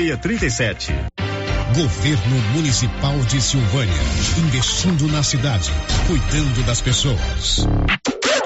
[0.00, 0.92] 5637.
[1.74, 3.94] Governo Municipal de Silvânia,
[4.38, 5.70] investindo na cidade,
[6.06, 7.66] cuidando das pessoas.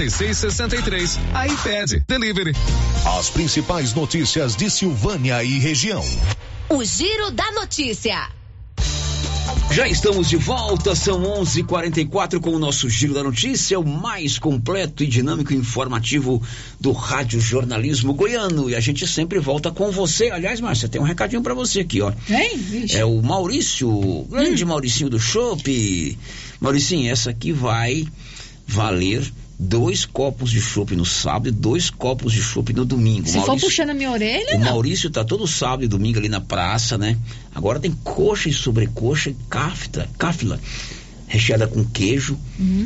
[0.00, 1.18] 56 63.
[1.50, 2.52] iPad Delivery.
[3.18, 6.02] As principais notícias de Silvânia e região.
[6.70, 8.28] O Giro da Notícia.
[9.70, 15.04] Já estamos de volta, são 11:44 com o nosso giro da notícia, o mais completo
[15.04, 16.42] e dinâmico e informativo
[16.80, 18.70] do rádio jornalismo goiano.
[18.70, 20.30] E a gente sempre volta com você.
[20.30, 22.10] Aliás, Márcia, tem um recadinho para você aqui, ó.
[22.28, 22.86] Hein?
[22.94, 26.18] É o Maurício, o grande Mauricinho do Chopp.
[26.58, 28.06] Mauricinho, essa aqui vai
[28.66, 29.30] valer
[29.60, 33.28] dois copos de chopp no sábado e dois copos de chopp no domingo.
[33.28, 34.66] Se for puxando a minha orelha, o não.
[34.66, 37.18] Maurício tá todo sábado e domingo ali na praça, né?
[37.54, 40.58] Agora tem coxa e sobrecoxa e cafta, cáfila.
[41.30, 42.36] Recheada com queijo.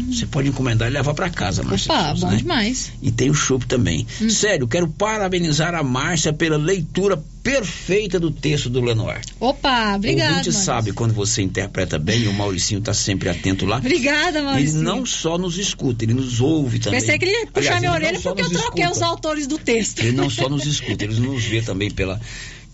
[0.08, 1.92] Você pode encomendar e levar para casa, Márcia.
[1.92, 2.36] Opa, bom né?
[2.36, 2.92] demais.
[3.02, 4.06] E tem o chopp também.
[4.28, 9.20] Sério, quero parabenizar a Márcia pela leitura perfeita do texto do Lenoir.
[9.40, 10.30] Opa, obrigada.
[10.30, 10.52] ouvinte Maurício.
[10.64, 13.78] sabe quando você interpreta bem, e o Mauricinho está sempre atento lá.
[13.78, 14.82] Obrigada, Ele Maurício.
[14.82, 17.00] não só nos escuta, ele nos ouve também.
[17.00, 18.90] Pensei que ele ia puxar Aliás, minha ele orelha porque eu troquei escuta.
[18.92, 20.00] os autores do texto.
[20.00, 22.20] Ele não só nos escuta, ele nos vê também pela,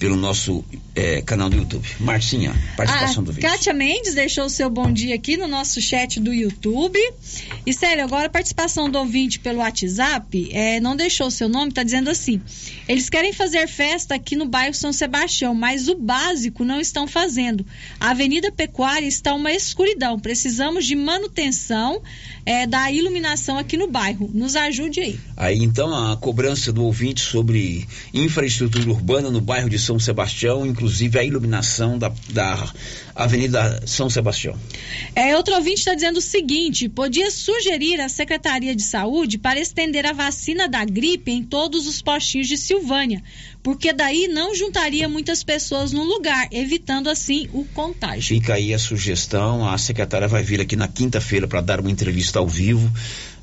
[0.01, 0.64] pelo nosso
[0.96, 1.86] eh, canal do YouTube.
[2.01, 3.46] Marcinha, participação a do vídeo.
[3.46, 6.98] Ah, Kátia Mendes deixou o seu bom dia aqui no nosso chat do YouTube.
[7.66, 11.70] E sério, agora a participação do ouvinte pelo WhatsApp é, não deixou o seu nome,
[11.70, 12.40] tá dizendo assim:
[12.88, 17.64] eles querem fazer festa aqui no bairro São Sebastião, mas o básico não estão fazendo.
[18.01, 20.18] A Avenida Pecuária está uma escuridão.
[20.18, 22.03] Precisamos de manutenção
[22.51, 24.28] é, da iluminação aqui no bairro.
[24.34, 25.20] Nos ajude aí.
[25.36, 31.16] Aí então a cobrança do ouvinte sobre infraestrutura urbana no bairro de São Sebastião, inclusive
[31.16, 32.68] a iluminação da, da
[33.14, 34.58] Avenida São Sebastião.
[35.14, 40.06] É, outro ouvinte está dizendo o seguinte: podia sugerir à Secretaria de Saúde para estender
[40.06, 43.22] a vacina da gripe em todos os postinhos de Silvânia,
[43.62, 48.22] porque daí não juntaria muitas pessoas num lugar, evitando assim o contágio.
[48.22, 52.38] Fica aí a sugestão, a secretária vai vir aqui na quinta-feira para dar uma entrevista
[52.38, 52.90] ao vivo.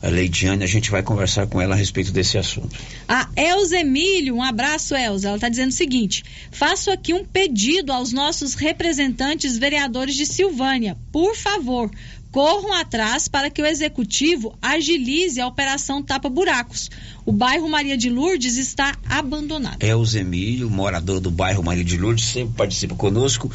[0.02, 2.78] A Leidiane, a gente vai conversar com ela a respeito desse assunto.
[3.08, 5.30] A Elza Emílio, um abraço, Elza.
[5.30, 10.96] Ela está dizendo o seguinte: faço aqui um pedido aos nossos representantes vereadores de Silvânia.
[11.12, 11.90] Por favor,
[12.32, 16.90] corram atrás para que o executivo agilize a operação Tapa Buracos.
[17.26, 19.78] O bairro Maria de Lourdes está abandonado.
[19.80, 23.52] É o Zemílio, morador do bairro Maria de Lourdes, sempre participa conosco.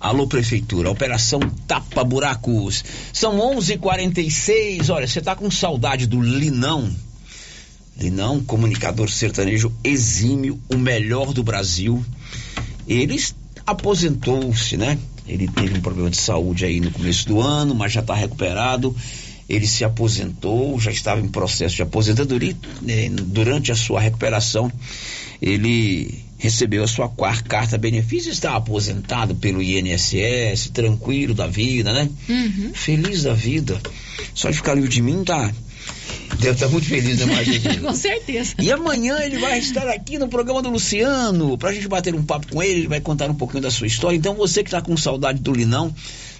[0.00, 2.84] Alô, Prefeitura, Operação Tapa Buracos.
[3.12, 3.72] São 11:46.
[3.72, 6.88] h 46 Olha, você tá com saudade do Linão?
[7.98, 12.04] Linão, comunicador sertanejo exímio, o melhor do Brasil.
[12.86, 13.20] Ele
[13.66, 14.96] aposentou-se, né?
[15.26, 18.94] Ele teve um problema de saúde aí no começo do ano, mas já está recuperado.
[19.48, 22.56] Ele se aposentou, já estava em processo de aposentadoria.
[22.80, 24.70] né, Durante a sua recuperação,
[25.42, 32.08] ele recebeu a sua quarta carta benefício, está aposentado pelo INSS, tranquilo da vida, né?
[32.72, 33.78] Feliz da vida.
[34.34, 35.52] Só de ficar livre de mim, tá?
[36.38, 37.76] Deve estar muito feliz, né, Margarida?
[37.82, 38.54] Com certeza.
[38.60, 42.46] E amanhã ele vai estar aqui no programa do Luciano, pra gente bater um papo
[42.48, 44.16] com ele, ele vai contar um pouquinho da sua história.
[44.16, 45.92] Então você que tá com saudade do Linão,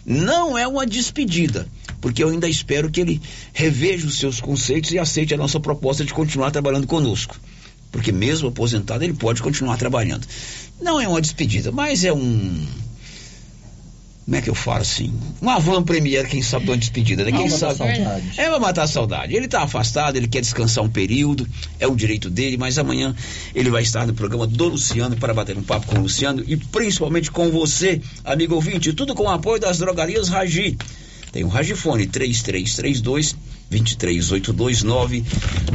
[0.07, 1.66] não é uma despedida,
[2.01, 3.20] porque eu ainda espero que ele
[3.53, 7.36] reveja os seus conceitos e aceite a nossa proposta de continuar trabalhando conosco.
[7.91, 10.26] Porque mesmo aposentado, ele pode continuar trabalhando.
[10.80, 12.66] Não é uma despedida, mas é um.
[14.24, 15.11] Como é que eu falo assim?
[15.41, 17.32] Um avant premiere, quem sabe, de uma despedida, né?
[17.32, 17.91] Quem Vai matar sabe.
[17.91, 18.32] a saudade.
[18.36, 19.34] É, vai matar a saudade.
[19.34, 21.49] Ele está afastado, ele quer descansar um período,
[21.80, 23.16] é o direito dele, mas amanhã
[23.55, 26.59] ele vai estar no programa do Luciano para bater um papo com o Luciano e
[26.59, 28.93] principalmente com você, amigo ouvinte.
[28.93, 30.76] Tudo com o apoio das drogarias Ragi.
[31.32, 33.34] Tem o Ragifone 3332
[33.71, 35.25] 23829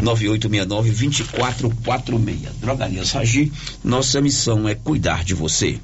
[0.01, 2.55] 9869 2446.
[2.59, 3.51] Drogarias Ragi,
[3.83, 5.79] nossa missão é cuidar de você.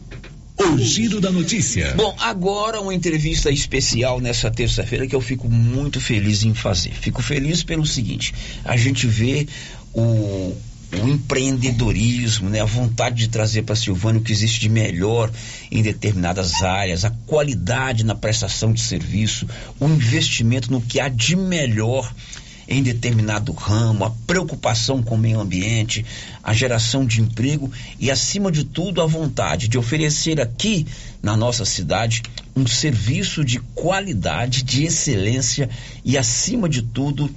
[0.58, 1.94] O giro da notícia.
[1.96, 6.92] Bom, agora uma entrevista especial nessa terça-feira que eu fico muito feliz em fazer.
[6.92, 8.34] Fico feliz pelo seguinte:
[8.66, 9.48] a gente vê
[9.94, 10.54] o,
[10.92, 15.32] o empreendedorismo, né, a vontade de trazer para Silvânia o que existe de melhor
[15.72, 19.48] em determinadas áreas, a qualidade na prestação de serviço,
[19.80, 22.12] o investimento no que há de melhor
[22.68, 26.06] em determinado ramo, a preocupação com o meio ambiente,
[26.44, 30.86] a geração de emprego e, acima de tudo, a vontade de oferecer aqui
[31.22, 32.22] na nossa cidade
[32.56, 35.68] um serviço de qualidade, de excelência
[36.06, 37.30] e, acima de tudo,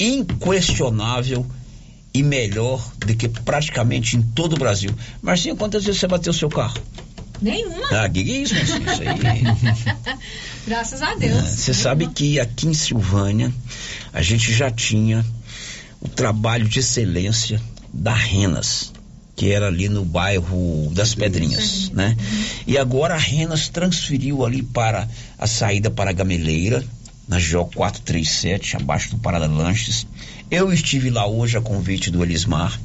[0.00, 1.46] inquestionável
[2.16, 4.90] e melhor do que praticamente em todo o Brasil.
[5.20, 6.80] Marcinho, quantas vezes você bateu seu carro?
[7.42, 7.88] Nenhuma.
[7.90, 8.90] Ah, que é isso, Marcinho?
[8.90, 9.42] Isso aí.
[10.66, 11.44] Graças a Deus.
[11.44, 13.52] Você sabe que aqui em Silvânia
[14.14, 15.24] a gente já tinha
[16.00, 17.60] o trabalho de excelência
[17.92, 18.92] da Renas,
[19.36, 22.16] que era ali no bairro das Pedrinhas, né?
[22.66, 25.06] E agora a Renas transferiu ali para
[25.38, 26.82] a saída para a Gameleira,
[27.28, 30.06] na GO 437, abaixo do Parada Lanches.
[30.48, 32.80] Eu estive lá hoje a convite do Elismar,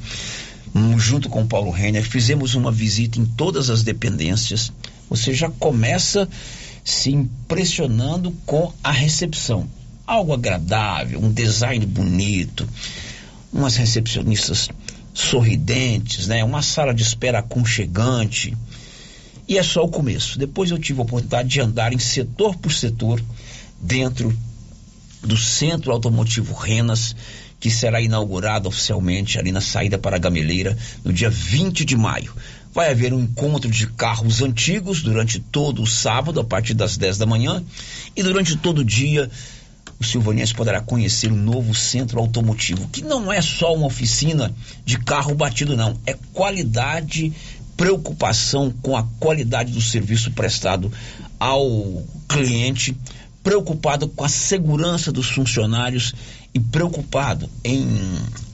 [0.73, 4.73] hum, junto com o Paulo Renner, fizemos uma visita em todas as dependências.
[5.07, 6.27] Você já começa
[6.83, 9.69] se impressionando com a recepção.
[10.07, 12.67] Algo agradável, um design bonito,
[13.53, 14.67] umas recepcionistas
[15.13, 16.43] sorridentes, né?
[16.43, 18.57] Uma sala de espera aconchegante.
[19.47, 20.39] E é só o começo.
[20.39, 23.23] Depois eu tive a oportunidade de andar em setor por setor
[23.79, 24.35] dentro
[25.21, 27.15] do Centro Automotivo Renas,
[27.61, 32.33] que será inaugurado oficialmente ali na saída para a Gameleira no dia 20 de maio.
[32.73, 37.19] Vai haver um encontro de carros antigos durante todo o sábado, a partir das 10
[37.19, 37.63] da manhã,
[38.15, 39.29] e durante todo o dia
[39.99, 44.51] o Silvanense poderá conhecer o novo centro automotivo, que não é só uma oficina
[44.83, 45.95] de carro batido, não.
[46.07, 47.31] É qualidade,
[47.77, 50.91] preocupação com a qualidade do serviço prestado
[51.39, 52.97] ao cliente,
[53.43, 56.15] preocupado com a segurança dos funcionários
[56.53, 57.85] e preocupado em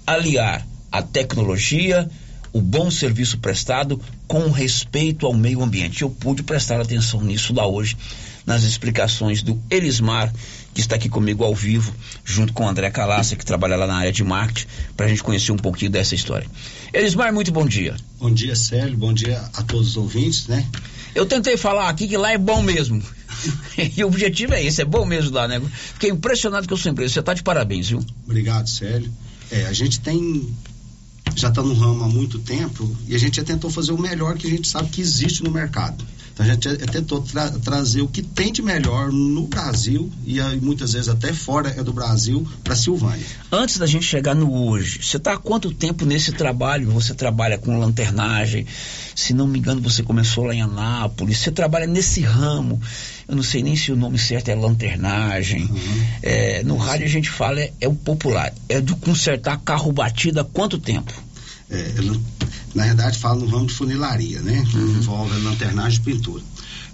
[0.05, 2.09] aliar a tecnologia,
[2.53, 6.01] o bom serviço prestado com respeito ao meio ambiente.
[6.01, 7.97] Eu pude prestar atenção nisso lá hoje,
[8.45, 10.33] nas explicações do Elismar,
[10.73, 11.93] que está aqui comigo ao vivo,
[12.23, 15.23] junto com o André Calassa, que trabalha lá na área de marketing, para a gente
[15.23, 16.47] conhecer um pouquinho dessa história.
[16.93, 17.95] Elismar, muito bom dia.
[18.19, 18.97] Bom dia, Célio.
[18.97, 20.65] Bom dia a todos os ouvintes, né?
[21.13, 23.01] Eu tentei falar aqui que lá é bom mesmo.
[23.95, 25.61] e o objetivo é esse, é bom mesmo lá, né?
[25.93, 27.13] Fiquei impressionado com a sua empresa.
[27.13, 28.03] Você está de parabéns, viu?
[28.25, 29.11] Obrigado, Célio.
[29.51, 30.47] É, a gente tem
[31.35, 34.35] já está no ramo há muito tempo e a gente já tentou fazer o melhor
[34.38, 36.03] que a gente sabe que existe no mercado.
[36.38, 40.61] Então a gente tentou tra trazer o que tem de melhor no Brasil e aí,
[40.61, 43.25] muitas vezes até fora é do Brasil para Silvânia.
[43.51, 46.91] Antes da gente chegar no hoje, você está há quanto tempo nesse trabalho?
[46.91, 48.67] Você trabalha com lanternagem?
[49.15, 51.39] Se não me engano, você começou lá em Anápolis.
[51.39, 52.79] Você trabalha nesse ramo?
[53.27, 55.63] Eu não sei nem se o nome certo é lanternagem.
[55.63, 56.03] Uhum.
[56.21, 58.53] É, no rádio a gente fala é, é o popular.
[58.69, 61.11] É de consertar carro batido há quanto tempo?
[61.69, 61.93] É,
[62.76, 64.65] na verdade fala no ramo de funilaria, né?
[64.70, 64.97] Que uhum.
[64.97, 66.43] envolve lanternagem e pintura.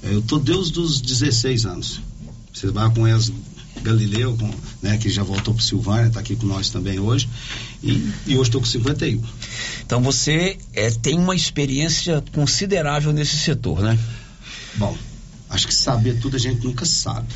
[0.01, 2.01] É, eu tô desde os 16 anos.
[2.53, 3.31] Vocês vão com eles
[3.81, 4.49] Galileu, com,
[4.81, 7.27] né, que já voltou para Silvânia, está aqui com nós também hoje.
[7.81, 9.21] E, e hoje estou com 51.
[9.85, 13.99] Então você é, tem uma experiência considerável nesse setor, né?
[14.75, 14.97] Bom,
[15.49, 17.27] acho que saber tudo a gente nunca sabe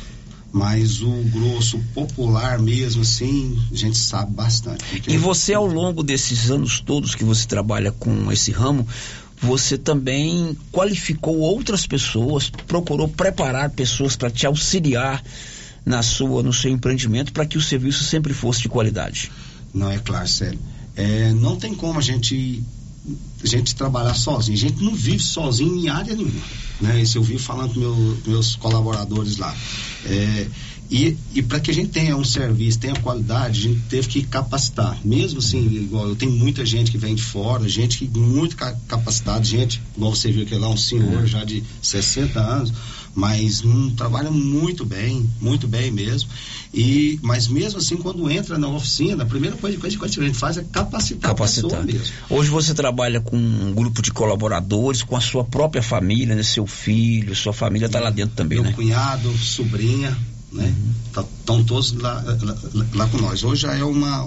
[0.52, 6.50] mas o grosso popular mesmo assim a gente sabe bastante e você ao longo desses
[6.50, 8.86] anos todos que você trabalha com esse ramo
[9.40, 15.22] você também qualificou outras pessoas procurou preparar pessoas para te auxiliar
[15.88, 19.30] na sua no seu empreendimento para que o serviço sempre fosse de qualidade?
[19.72, 20.58] Não é claro sério.
[20.94, 22.62] É, não tem como a gente
[23.42, 24.56] gente trabalhar sozinho.
[24.56, 26.42] A gente não vive sozinho em área nenhuma.
[26.80, 27.02] Né?
[27.02, 29.54] Isso eu vi falando com meu, meus colaboradores lá.
[30.04, 30.46] É,
[30.90, 34.22] e, e para que a gente tenha um serviço, tenha qualidade, a gente teve que
[34.22, 34.98] capacitar.
[35.04, 39.44] Mesmo assim, igual eu tenho muita gente que vem de fora, gente que muito capacitada,
[39.44, 42.72] gente, igual você viu que lá, um senhor já de 60 anos,
[43.18, 46.30] mas um, trabalha muito bem, muito bem mesmo.
[46.72, 50.38] E, mas mesmo assim, quando entra na oficina, a primeira coisa, coisa que a gente
[50.38, 51.80] faz é capacitar, capacitar.
[51.80, 52.14] a pessoa mesmo.
[52.30, 56.44] Hoje você trabalha com um grupo de colaboradores, com a sua própria família, né?
[56.44, 58.72] seu filho, sua família está lá dentro também, Meu né?
[58.76, 60.16] cunhado, sobrinha,
[60.52, 60.74] né?
[61.06, 61.24] Estão
[61.58, 62.56] tá, todos lá, lá,
[62.94, 63.44] lá, com nós.
[63.44, 64.24] Hoje já é uma,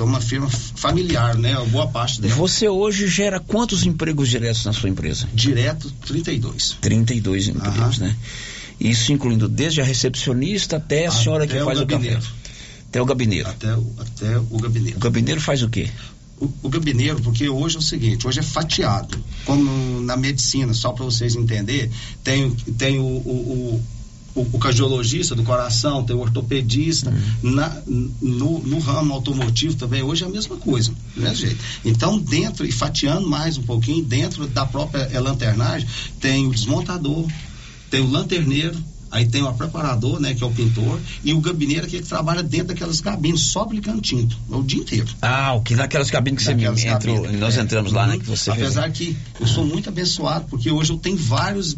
[0.00, 1.54] uma firma familiar, né?
[1.70, 2.34] Boa parte dela.
[2.34, 5.28] Você hoje gera quantos empregos diretos na sua empresa?
[5.34, 6.78] Direto, 32.
[6.80, 8.16] 32 empregos, né?
[8.78, 12.18] Isso incluindo desde a recepcionista até a até senhora que faz o, o café.
[12.88, 13.48] Até o gabinete.
[13.48, 14.96] Até, o, até o gabinete.
[14.96, 15.90] O gabinete faz o quê?
[16.40, 19.22] O, o gabineiro, porque hoje é o seguinte, hoje é fatiado.
[19.44, 21.90] Como na medicina, só para vocês entenderem,
[22.24, 23.84] tem, tem o, o, o,
[24.34, 27.50] o cardiologista do coração, tem o ortopedista, uhum.
[27.50, 31.58] na, no, no, ramo automotivo também, hoje é a mesma coisa, né, jeito.
[31.84, 35.88] Então, dentro, e fatiando mais um pouquinho, dentro da própria é, lanternagem,
[36.20, 37.26] tem o desmontador,
[37.90, 38.78] tem o lanterneiro,
[39.10, 42.68] aí tem o preparador, né, que é o pintor, e o gabineiro que trabalha dentro
[42.68, 45.08] daquelas cabines, só aplicando tinta, o dia inteiro.
[45.20, 48.18] Ah, o que naquelas cabines que daquelas você entrou, cabines, nós é, entramos lá, né,
[48.18, 48.96] que você Apesar fez.
[48.96, 51.76] que eu sou muito abençoado, porque hoje eu tenho vários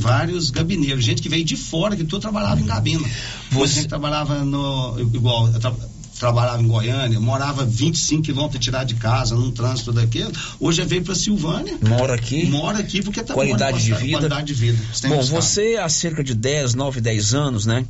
[0.00, 3.08] vários gabineiros, gente que veio de fora, que tudo trabalhava em gabina.
[3.52, 4.98] Você trabalhava no.
[5.14, 5.72] igual, tra,
[6.20, 10.30] trabalhava em Goiânia, morava 25 quilômetros tirar de casa, num trânsito daquele.
[10.60, 11.78] Hoje veio para Silvânia.
[11.80, 12.44] Mora aqui?
[12.44, 14.18] Mora aqui porque tá qualidade de vida.
[14.18, 14.78] Qualidade de vida.
[15.08, 17.86] Bom, você há cerca de 10, 9, 10 anos, né,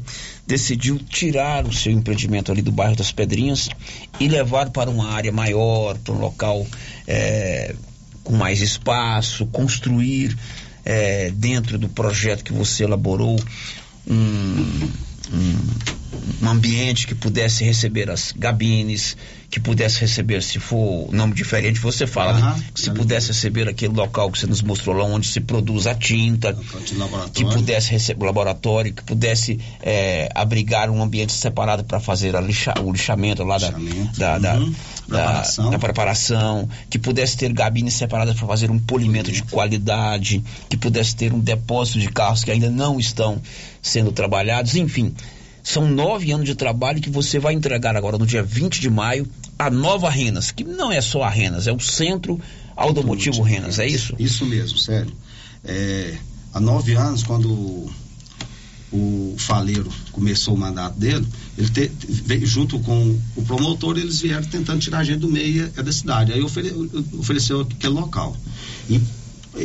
[0.46, 3.68] decidiu tirar o seu empreendimento ali do bairro das Pedrinhas
[4.20, 6.64] e levar para uma área maior, para um local
[7.08, 7.74] é,
[8.22, 10.36] com mais espaço, construir
[10.85, 13.39] é, dentro do projeto que você elaborou
[14.07, 14.91] um,
[15.33, 15.68] um,
[16.42, 19.16] um ambiente que pudesse receber as gabines,
[19.50, 22.64] que pudesse receber, se for nome diferente, você fala, uhum, né?
[22.74, 26.56] Se pudesse receber aquele local que você nos mostrou lá, onde se produz a tinta,
[27.34, 32.74] que pudesse receber o laboratório, que pudesse é, abrigar um ambiente separado para fazer lixa,
[32.80, 34.74] o lixamento lá lixamento, da, da, uhum,
[35.08, 35.70] da, preparação.
[35.70, 41.16] da, preparação, que pudesse ter gabines separadas para fazer um polimento de qualidade, que pudesse
[41.16, 43.42] ter um depósito de carros que ainda não estão
[43.82, 45.12] sendo trabalhados, enfim
[45.62, 49.26] São nove anos de trabalho que você vai entregar agora no dia 20 de maio
[49.58, 52.40] a nova Renas, que não é só a Renas, é o Centro
[52.74, 54.14] Automotivo Renas, é isso?
[54.18, 55.12] Isso mesmo, sério.
[55.62, 56.14] É,
[56.54, 57.90] há nove anos, quando
[58.92, 64.44] o Faleiro começou o mandato dele, ele te, veio junto com o promotor, eles vieram
[64.44, 66.32] tentando tirar a gente do meio é da cidade.
[66.32, 66.72] Aí ofere,
[67.18, 68.36] ofereceu aquele local.
[68.88, 69.00] E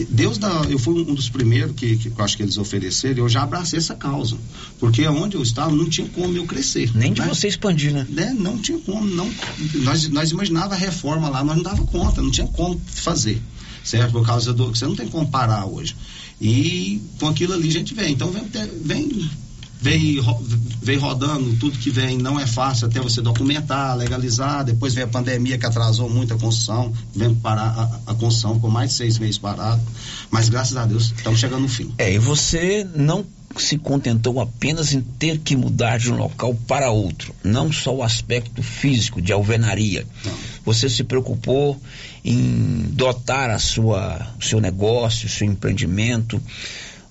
[0.09, 3.29] Deus dá, eu fui um dos primeiros que, que eu acho que eles ofereceram, eu
[3.29, 4.35] já abracei essa causa.
[4.79, 6.91] Porque onde eu estava não tinha como eu crescer.
[6.95, 7.27] Nem de né?
[7.27, 8.05] você expandir, né?
[8.09, 8.35] né?
[8.37, 9.29] Não tinha como, não.
[9.75, 13.41] Nós, nós imaginava a reforma lá, mas não dava conta, não tinha como fazer.
[13.83, 14.11] Certo?
[14.11, 14.69] Por causa do.
[14.69, 15.95] Você não tem como parar hoje.
[16.41, 18.13] E com aquilo ali a gente vem.
[18.13, 18.43] Então vem,
[18.83, 19.29] vem
[19.81, 20.19] vem,
[20.81, 25.07] vem rodando, tudo que vem não é fácil até você documentar, legalizar, depois vem a
[25.07, 29.17] pandemia que atrasou muito a construção, vem parar a, a construção com mais de seis
[29.19, 29.81] meses parado,
[30.31, 31.93] mas graças a Deus estamos chegando no fim.
[31.97, 33.25] É, e você não
[33.57, 38.03] se contentou apenas em ter que mudar de um local para outro, não só o
[38.03, 40.05] aspecto físico de alvenaria.
[40.25, 40.33] Não.
[40.65, 41.79] Você se preocupou
[42.23, 46.41] em dotar a sua, o seu negócio, o seu empreendimento,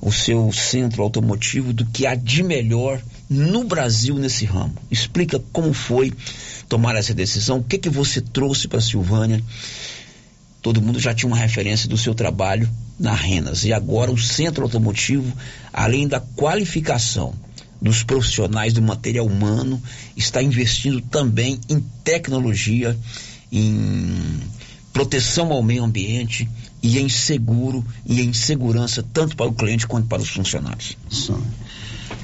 [0.05, 4.75] o seu centro automotivo do que há de melhor no Brasil nesse ramo.
[4.91, 6.13] Explica como foi
[6.69, 9.43] tomar essa decisão, o que que você trouxe para Silvânia.
[10.61, 12.69] Todo mundo já tinha uma referência do seu trabalho
[13.01, 15.33] na Renas e agora o centro automotivo,
[15.73, 17.35] além da qualificação
[17.81, 19.83] dos profissionais do material humano,
[20.15, 22.97] está investindo também em tecnologia,
[23.51, 24.41] em
[24.93, 26.49] proteção ao meio ambiente
[26.85, 30.99] e em seguro e em segurança tanto para o cliente quanto para os funcionários.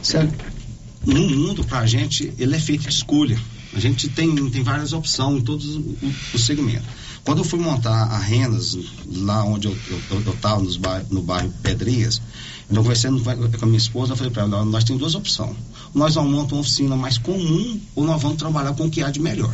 [0.02, 0.30] Sério,
[1.06, 3.40] no mundo para a gente ele é feito de escolha.
[3.72, 5.80] A gente tem, tem várias opções em todos
[6.34, 6.86] os segmentos.
[7.24, 9.76] Quando eu fui montar a Renas, lá onde eu
[10.34, 10.62] estava,
[11.10, 12.20] no bairro Pedrinhas,
[12.70, 15.56] então, conversando com a minha esposa, eu falei para ela: nós temos duas opções.
[15.94, 19.10] Nós vamos montar uma oficina mais comum ou nós vamos trabalhar com o que há
[19.10, 19.52] de melhor.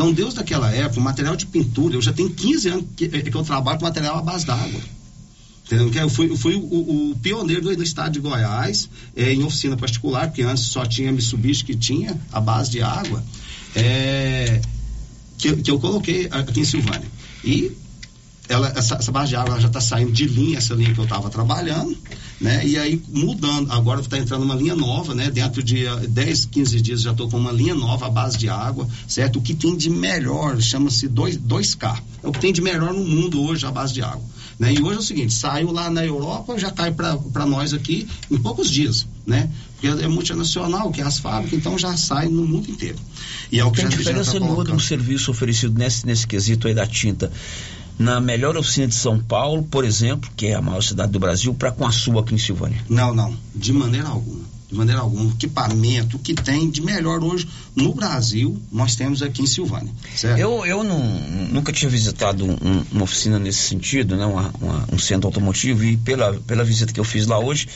[0.00, 3.36] Então, Deus daquela época, o material de pintura, eu já tenho 15 anos que, que
[3.36, 4.80] eu trabalho com material à base d'água.
[5.66, 5.92] Entendeu?
[5.92, 9.76] Eu fui, eu fui o, o, pioneiro do, do, estado de Goiás é, em oficina
[9.76, 13.22] particular, porque antes só tinha Mitsubishi que tinha a base de água,
[13.76, 14.62] é,
[15.36, 17.06] que, que eu coloquei aqui em Silvânia.
[17.44, 17.70] E
[18.48, 21.04] ela, essa, essa base de água já está saindo de linha, essa linha que eu
[21.04, 21.94] estava trabalhando,
[22.40, 22.66] né?
[22.66, 25.30] E aí mudando, agora está entrando uma linha nova, né?
[25.30, 28.88] Dentro de 10, 15 dias já estou com uma linha nova à base de água,
[29.06, 29.38] certo?
[29.38, 32.00] O que tem de melhor chama-se 2, 2K.
[32.22, 34.24] É o que tem de melhor no mundo hoje a base de água.
[34.58, 34.74] Né?
[34.74, 38.36] E hoje é o seguinte, saiu lá na Europa, já cai para nós aqui em
[38.36, 39.48] poucos dias, né?
[39.72, 42.98] Porque é multinacional, que é as fábricas, então já sai no mundo inteiro.
[43.50, 46.74] E é o que tem diferença tá nenhuma do serviço oferecido nesse, nesse quesito aí
[46.74, 47.32] da tinta
[48.00, 51.52] na melhor oficina de São Paulo, por exemplo, que é a maior cidade do Brasil,
[51.52, 52.82] para com a sua aqui em Silvânia?
[52.88, 54.40] Não, não, de maneira alguma.
[54.70, 55.24] De maneira alguma.
[55.24, 57.46] O equipamento que tem de melhor hoje
[57.76, 59.92] no Brasil, nós temos aqui em Silvânia.
[60.16, 60.38] Certo?
[60.38, 60.98] Eu, eu não,
[61.50, 64.24] nunca tinha visitado um, uma oficina nesse sentido, né?
[64.24, 67.68] Uma, uma, um centro automotivo, e pela, pela visita que eu fiz lá hoje,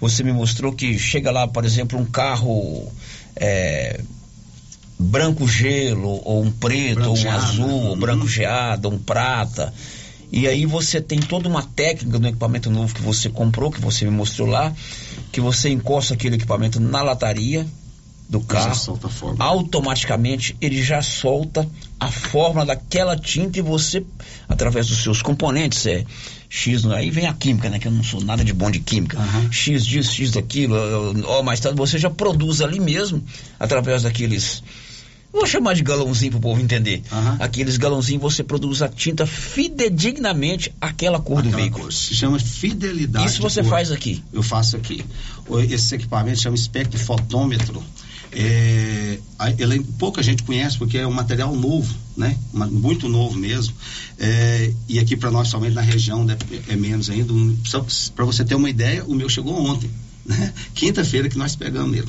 [0.00, 2.92] você me mostrou que chega lá, por exemplo, um carro.
[3.34, 4.00] É,
[4.98, 8.98] branco gelo, ou um preto, branco ou um geado, azul, ou branco geado, ou um
[8.98, 9.72] prata.
[10.32, 14.04] E aí você tem toda uma técnica no equipamento novo que você comprou, que você
[14.04, 14.72] me mostrou lá,
[15.30, 17.66] que você encosta aquele equipamento na lataria
[18.28, 18.98] do carro,
[19.38, 21.68] automaticamente ele já solta
[22.00, 24.04] a fórmula daquela tinta e você,
[24.48, 26.04] através dos seus componentes, é
[26.48, 27.78] X, aí vem a química, né?
[27.78, 29.18] Que eu não sou nada de bom de química.
[29.18, 29.52] Uhum.
[29.52, 30.74] X disso, X daquilo,
[31.26, 33.22] ó, mais tarde você já produz ali mesmo,
[33.58, 34.62] através daqueles
[35.34, 37.02] Vou chamar de galãozinho para o povo entender.
[37.10, 37.36] Uhum.
[37.40, 41.82] Aqueles galãozinhos você produz a tinta fidedignamente aquela cor aquela do veículo.
[41.84, 41.92] Cor.
[41.92, 43.26] Se chama fidelidade.
[43.26, 44.22] Isso você faz aqui?
[44.32, 45.04] Eu faço aqui.
[45.68, 47.82] Esse equipamento chama espectrofotômetro.
[48.30, 49.18] É,
[49.98, 52.38] pouca gente conhece porque é um material novo, né?
[52.52, 53.74] Muito novo mesmo.
[54.18, 56.36] É, e aqui para nós, somente na região, né,
[56.68, 57.32] é menos ainda.
[58.14, 59.90] Para você ter uma ideia, o meu chegou ontem,
[60.24, 60.52] né?
[60.74, 62.08] Quinta-feira que nós pegamos ele.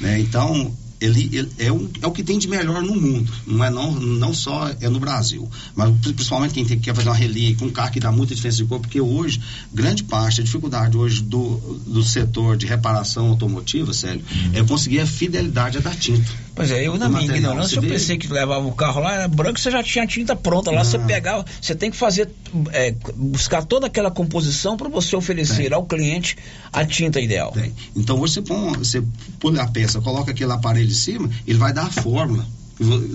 [0.00, 0.20] Né?
[0.20, 1.72] Então, ele, ele é, é,
[2.06, 5.48] o que tem de melhor no mundo, não é não, não só é no Brasil,
[5.74, 8.64] mas principalmente quem tem, quer fazer uma relíquia, um carro que dá muita diferença de
[8.64, 9.40] cor, porque hoje,
[9.72, 14.50] grande parte, a dificuldade hoje do, do setor de reparação automotiva, uhum.
[14.52, 16.47] é conseguir a fidelidade da tinta.
[16.58, 19.60] Pois é, eu na minha ignorância, eu pensei que levava o carro lá, era branco,
[19.60, 20.84] você já tinha a tinta pronta lá, não.
[20.84, 22.28] você pegava, você tem que fazer,
[22.72, 26.36] é, buscar toda aquela composição para você oferecer ao cliente
[26.72, 27.52] a tinta ideal.
[27.52, 27.72] Tem.
[27.94, 29.00] Então você põe, você
[29.38, 32.44] põe a peça, coloca aquele aparelho de cima, ele vai dar a fórmula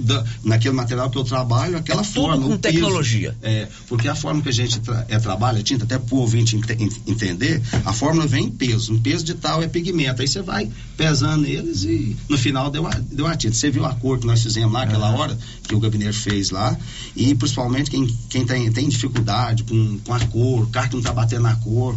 [0.04, 2.38] da- naquele material que eu trabalho, aquela É tudo forma.
[2.38, 2.74] com o peso.
[2.74, 3.36] tecnologia.
[3.42, 6.56] É, porque a forma que a gente tra- é, trabalha tinta, até para o ouvinte
[6.56, 8.94] ente- en- entender, a fórmula vem em peso.
[8.94, 10.22] Um peso de tal é pigmento.
[10.22, 13.56] Aí você vai pesando eles e no final deu a, deu a tinta.
[13.56, 15.38] Você viu a cor que nós fizemos lá aquela hora,
[15.68, 16.78] que o gabinete fez lá.
[17.16, 21.00] E principalmente quem, quem tem, tem dificuldade com, com a cor, o carro que não
[21.02, 21.96] está batendo na cor.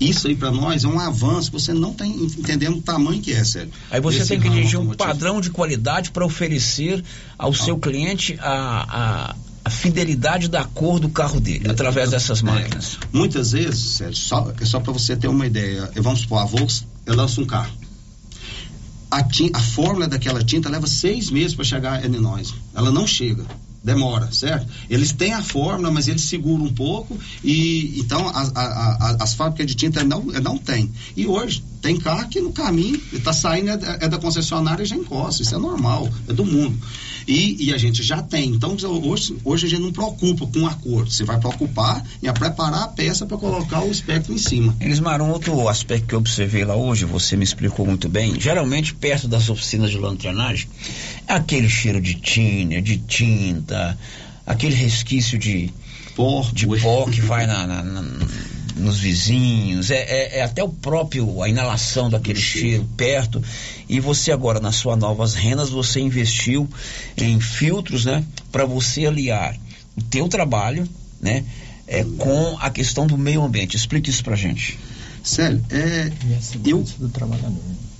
[0.00, 3.44] Isso aí para nós é um avanço, você não tem entendendo o tamanho que é,
[3.44, 3.70] sério.
[3.90, 7.04] Aí você tem que dirigir um padrão de qualidade para oferecer
[7.38, 12.98] ao seu cliente a, a, a fidelidade da cor do carro dele, através dessas máquinas.
[13.12, 16.84] Muitas vezes, Sérgio, só, é só para você ter uma ideia, vamos supor, a Volks
[17.06, 17.72] lança um carro.
[19.10, 22.52] A, tin- a fórmula daquela tinta leva seis meses para chegar em nós.
[22.74, 23.44] Ela não chega.
[23.86, 24.66] Demora, certo?
[24.90, 29.76] Eles têm a fórmula, mas eles seguram um pouco e então as, as fábricas de
[29.76, 30.90] tinta não, não tem.
[31.16, 34.96] E hoje tem carro que no caminho está saindo é, é da concessionária e já
[34.96, 35.40] encosta.
[35.40, 36.76] Isso é normal, é do mundo.
[37.26, 38.50] E, e a gente já tem.
[38.50, 41.04] Então hoje, hoje a gente não preocupa com a cor.
[41.10, 44.76] Você vai preocupar em preparar a peça para colocar o espectro em cima.
[44.80, 48.94] Elismar, um outro aspecto que eu observei lá hoje, você me explicou muito bem, geralmente
[48.94, 50.68] perto das oficinas de lanternagem,
[51.26, 53.98] é aquele cheiro de tinta, de tinta,
[54.46, 55.70] aquele resquício de
[56.14, 58.02] pó, de pó que vai na, na- na-
[58.76, 63.42] nos vizinhos, é, é- é até o próprio, a inalação daquele cheiro perto.
[63.88, 66.68] E você agora, nas suas novas rendas, você investiu
[67.16, 68.22] em filtros, né?
[68.52, 69.56] Para você aliar
[69.96, 70.86] o teu trabalho,
[71.20, 71.44] né?
[71.88, 73.76] É, com a questão do meio ambiente.
[73.76, 74.78] Explique isso pra gente.
[75.22, 76.10] Sério, é.
[76.64, 76.84] Eu,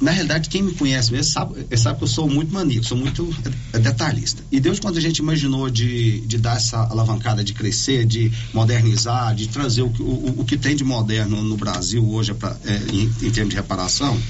[0.00, 2.98] na realidade, quem me conhece mesmo sabe, é, sabe que eu sou muito maníaco, sou
[2.98, 3.34] muito
[3.72, 4.42] é, detalhista.
[4.52, 9.34] E Deus, quando a gente imaginou de, de dar essa alavancada, de crescer, de modernizar,
[9.34, 13.04] de trazer o, o, o que tem de moderno no Brasil hoje pra, é, em,
[13.22, 14.20] em termos de reparação,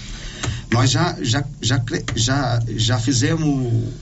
[0.70, 1.82] nós já, já, já,
[2.14, 3.92] já, já fizemos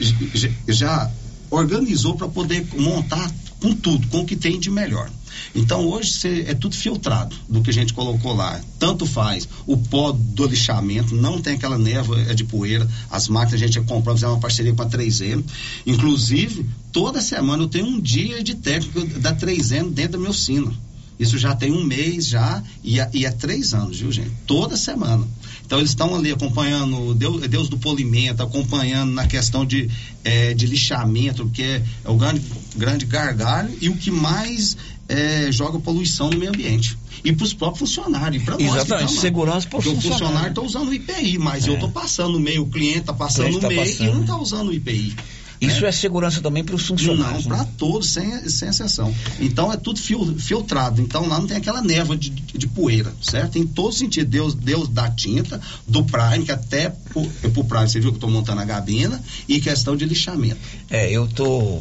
[0.00, 1.10] já, já
[1.50, 5.10] organizou para poder montar com tudo, com o que tem de melhor.
[5.54, 8.60] Então hoje cê- é tudo filtrado do que a gente colocou lá.
[8.78, 12.88] Tanto faz o pó do lixamento, não tem aquela névoa é de poeira.
[13.10, 15.44] As máquinas a gente comprou, fizemos uma parceria com a 3M.
[15.86, 20.74] Inclusive, toda semana eu tenho um dia de técnico da 3M dentro do meu sino.
[21.18, 24.32] Isso já tem um mês já e, é- e é três anos, viu, gente?
[24.48, 25.24] Toda semana.
[25.64, 29.88] Então eles estão ali acompanhando Deus, Deus do polimento, acompanhando na questão de,
[30.24, 31.62] eh, de lixamento, porque
[32.04, 32.42] é o grande,
[32.76, 34.76] grande gargalho e o que mais
[35.08, 36.96] eh, joga poluição no meio ambiente.
[37.24, 38.74] E para os próprios funcionários, e para nós.
[38.74, 39.20] Exatamente, lá.
[39.20, 40.18] segurança Porque o funcionário.
[40.26, 41.70] funcionário está usando o IPI, mas É.
[41.70, 44.08] eu estou passando no meio, o cliente está passando no tá meio passando.
[44.08, 45.14] e não está usando o IPI.
[45.60, 47.46] Isso é segurança também para os funcionários.
[47.46, 47.62] Não, né?
[47.62, 49.14] para todos, sem, sem exceção.
[49.40, 51.00] Então é tudo fil- filtrado.
[51.00, 53.56] Então lá não tem aquela névoa de, de poeira, certo?
[53.56, 54.28] Em todo sentido.
[54.28, 58.18] Deus, Deus dá tinta, do Prime, que até pro, pro Prime, você viu que eu
[58.18, 60.58] estou montando a gabina, e questão de lixamento.
[60.90, 61.80] É, eu tô.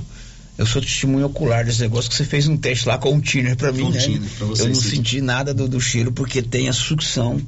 [0.57, 3.55] Eu sou testemunho ocular desse negócio que você fez um teste lá com o thinner
[3.55, 3.99] pra mim, Com o né?
[3.99, 7.41] thinner, pra você eu não senti nada do, do cheiro porque tem a sucção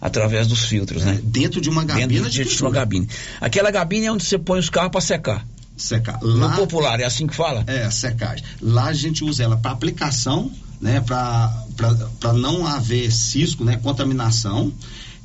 [0.00, 1.18] através dos filtros, né?
[1.22, 3.06] Dentro de uma gabina Dentro de de, uma gabina.
[3.40, 5.46] Aquela gabina é onde você põe os carros para secar.
[5.76, 6.20] Secar.
[6.20, 7.64] No Lá, popular, é assim que fala?
[7.66, 8.44] É, secagem.
[8.60, 10.50] Lá a gente usa ela para aplicação,
[10.84, 11.00] né?
[11.00, 13.76] Para não haver cisco, né?
[13.78, 14.70] Contaminação.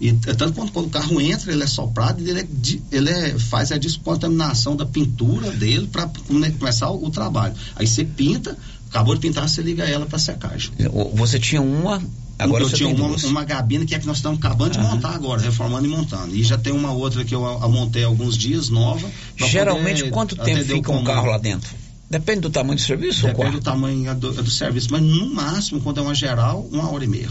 [0.01, 2.47] E é tanto quando, quando o carro entra, ele é soprado e ele, é
[2.89, 6.09] ele é- faz a descontaminação da pintura dele para
[6.57, 7.53] começar o, o trabalho.
[7.75, 8.57] Aí você pinta,
[8.89, 10.71] acabou de pintar, você liga ela para secagem.
[10.93, 12.01] O- Você tinha uma,
[12.39, 14.79] agora eu você tinha tem uma, uma gabina que é que nós estamos acabando de
[14.79, 16.33] montar agora, reformando e montando.
[16.33, 19.05] E já tem uma outra que eu a, a montei há alguns dias, nova.
[19.35, 21.69] Geralmente, quanto tempo fica um carro lá dentro?
[22.09, 25.99] Depende do tamanho do serviço Depende do tamanho do, do serviço, mas no máximo, quando
[25.99, 27.29] é uma geral, uma hora e meia.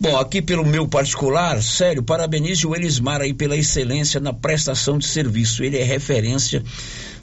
[0.00, 5.06] Bom, aqui pelo meu particular, sério, parabenizo o Elismar aí pela excelência na prestação de
[5.06, 5.62] serviço.
[5.62, 6.64] Ele é referência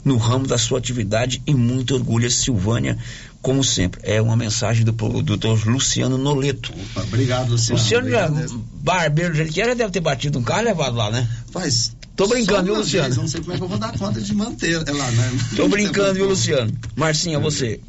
[0.04, 2.96] no ramo da sua atividade e muito orgulho, Silvânia,
[3.42, 4.00] como sempre.
[4.04, 6.72] É uma mensagem do doutor Luciano Noleto.
[6.72, 7.80] Opa, obrigado, Luciano.
[7.80, 8.64] Luciano já, Obrigado.
[8.74, 11.28] barbeiro do jeito que é, já deve ter batido um carro levado lá, né?
[11.50, 11.97] Faz.
[12.18, 13.04] Tô brincando, viu, Luciano?
[13.04, 15.30] vez, não sei como é que eu vou dar conta de manter ela, né?
[15.54, 16.76] Tô brincando, viu, Luciano?
[16.96, 17.80] Marcinha, você.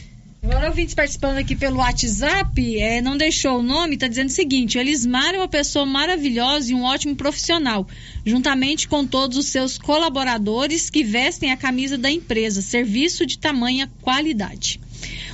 [0.44, 4.78] Agora, ouvintes participando aqui pelo WhatsApp, é, não deixou o nome, está dizendo o seguinte:
[4.78, 7.88] o Elismar é uma pessoa maravilhosa e um ótimo profissional,
[8.24, 13.90] juntamente com todos os seus colaboradores que vestem a camisa da empresa, serviço de tamanha
[14.00, 14.80] qualidade.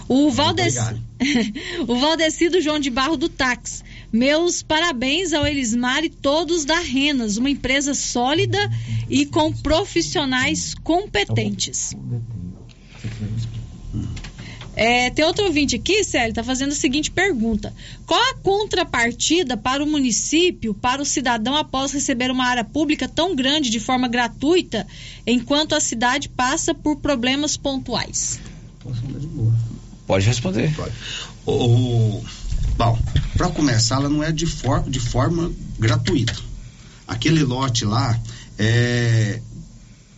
[0.07, 0.77] O, Valdes...
[1.85, 3.83] o Valdecido João de Barro do Táxi.
[4.15, 8.57] Meus parabéns ao Elismar e todos da Renas, uma empresa sólida
[9.09, 11.93] e com profissionais competentes.
[14.73, 17.73] É, tem outro ouvinte aqui, Célio, está fazendo a seguinte pergunta:
[18.05, 23.35] Qual a contrapartida para o município, para o cidadão, após receber uma área pública tão
[23.35, 24.87] grande de forma gratuita,
[25.27, 28.39] enquanto a cidade passa por problemas pontuais?
[30.07, 30.73] Pode responder.
[30.73, 30.93] Pode.
[31.45, 32.23] O,
[32.77, 32.99] bom,
[33.35, 36.35] para começar, ela não é de, for, de forma gratuita.
[37.07, 38.19] Aquele lote lá,
[38.57, 39.39] é,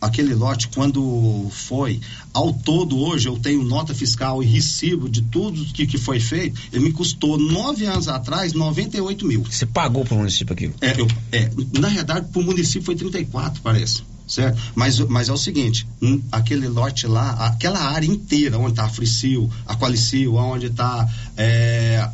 [0.02, 2.00] aquele lote, quando foi,
[2.34, 6.60] ao todo hoje eu tenho nota fiscal e recibo de tudo que, que foi feito,
[6.72, 9.44] ele me custou nove anos atrás 98 mil.
[9.44, 10.74] Você pagou para o município aquilo?
[10.82, 11.50] É, eu, é,
[11.80, 14.04] na verdade, para o município foi 34, parece.
[14.28, 14.62] Certo?
[14.76, 18.90] Mas, mas é o seguinte, hum, aquele lote lá, aquela área inteira, onde está a
[18.90, 22.06] Fricil, a Qualicil, onde está é,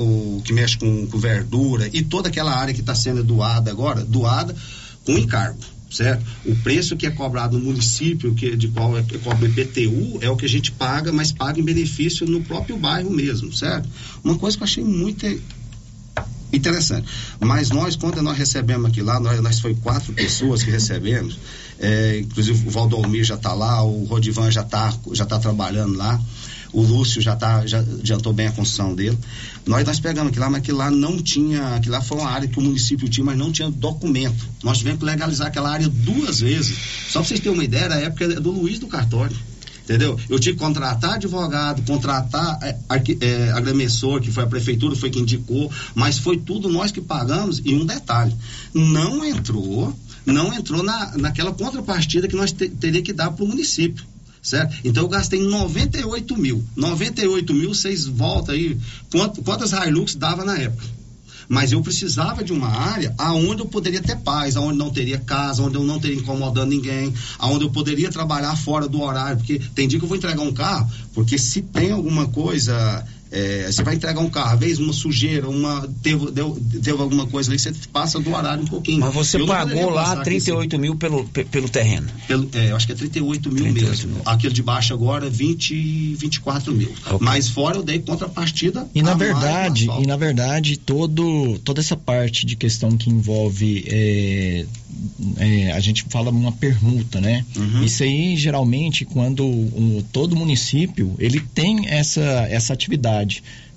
[0.00, 4.04] o, que mexe com, com verdura e toda aquela área que está sendo doada agora,
[4.04, 4.54] doada
[5.04, 5.58] com encargo
[5.90, 6.24] certo?
[6.44, 10.28] O preço que é cobrado no município, que de qual é, é cobra IPTU, é
[10.28, 13.88] o que a gente paga, mas paga em benefício no próprio bairro mesmo, certo?
[14.22, 15.26] Uma coisa que eu achei muito
[16.52, 17.06] interessante.
[17.40, 21.38] Mas nós, quando nós recebemos aqui lá, nós, nós foi quatro pessoas que recebemos,
[21.78, 26.20] é, inclusive o Valdomir já está lá, o Rodivan já está já tá trabalhando lá,
[26.72, 29.18] o Lúcio já, tá, já adiantou bem a construção dele.
[29.66, 32.48] Nós, nós pegamos aquilo lá, mas que lá não tinha, aquilo lá foi uma área
[32.48, 34.48] que o município tinha, mas não tinha documento.
[34.62, 36.76] Nós tivemos que legalizar aquela área duas vezes.
[37.08, 39.36] Só para vocês terem uma ideia, era a época do Luiz do Cartório
[39.88, 40.20] entendeu?
[40.28, 45.72] Eu tive que contratar advogado, contratar é, é, que foi a prefeitura, foi quem indicou,
[45.94, 47.62] mas foi tudo nós que pagamos.
[47.64, 48.36] E um detalhe,
[48.74, 49.96] não entrou,
[50.26, 54.04] não entrou na, naquela contrapartida que nós te, teria que dar para o município.
[54.48, 54.78] Certo?
[54.82, 56.64] Então eu gastei 98 mil.
[56.74, 58.78] 98 mil, vocês voltam aí.
[59.12, 60.86] Quanto, quantas Hilux dava na época?
[61.46, 65.62] Mas eu precisava de uma área aonde eu poderia ter paz, aonde não teria casa,
[65.62, 69.86] onde eu não teria incomodando ninguém, aonde eu poderia trabalhar fora do horário, porque tem
[69.86, 73.94] dia que eu vou entregar um carro, porque se tem alguma coisa é, você vai
[73.94, 77.72] entregar um carro, às vezes uma sujeira, uma, teve, deu, teve alguma coisa ali, você
[77.92, 79.00] passa do horário um pouquinho.
[79.00, 82.08] Mas você pagou lá 38 mil pelo, pelo terreno?
[82.26, 84.12] Pelo, é, eu acho que é 38 mil 38 mesmo.
[84.12, 84.22] Mil.
[84.24, 86.90] Aquele de baixo agora, 20, 24 mil.
[86.90, 87.18] Okay.
[87.20, 88.88] Mas fora eu dei contrapartida.
[88.94, 94.64] E na verdade, e na verdade, todo, toda essa parte de questão que envolve é,
[95.36, 97.44] é, a gente fala uma permuta, né?
[97.56, 97.82] Uhum.
[97.84, 102.20] Isso aí geralmente quando um, todo município ele tem essa,
[102.50, 103.17] essa atividade.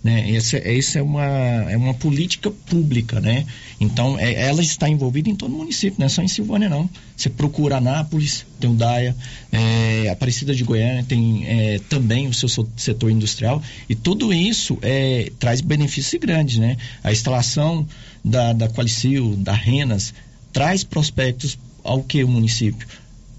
[0.04, 0.36] Né?
[0.36, 3.46] Essa, essa é, uma, é uma política pública, né?
[3.80, 6.90] Então, é, ela está envolvida em todo o município, não é só em Silvânia, não.
[7.16, 9.16] Você procura Anápolis, tem o DAIA,
[9.52, 15.32] é, Aparecida de Goiânia tem é, também o seu setor industrial, e tudo isso é,
[15.38, 16.78] traz benefícios grandes, né?
[17.04, 17.88] A instalação
[18.26, 20.16] da, da Qualicil, da Renas,
[20.52, 22.88] traz prospectos ao que o município?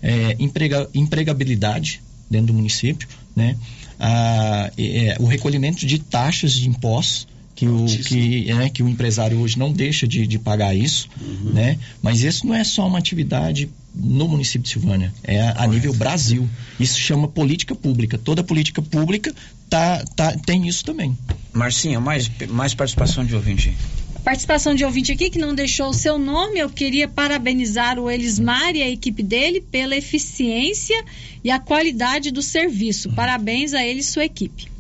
[0.00, 2.00] É, emprega, empregabilidade
[2.30, 3.56] dentro do município, né?
[4.04, 9.38] Ah, é, o recolhimento de taxas de impostos que o, que, é, que o empresário
[9.38, 11.52] hoje não deixa de, de pagar isso, uhum.
[11.52, 11.78] né?
[12.02, 15.92] Mas isso não é só uma atividade no município de Silvânia, é a, a nível
[15.92, 16.48] Brasil.
[16.80, 18.18] Isso chama política pública.
[18.18, 19.32] Toda política pública
[19.68, 21.16] tá, tá, tem isso também.
[21.52, 23.76] Marcinha, mais, mais participação de ouvinte.
[24.24, 26.60] Participação de ouvinte aqui que não deixou o seu nome.
[26.60, 31.04] Eu queria parabenizar o Elismar e a equipe dele pela eficiência
[31.42, 33.12] e a qualidade do serviço.
[33.14, 34.70] Parabéns a ele e sua equipe.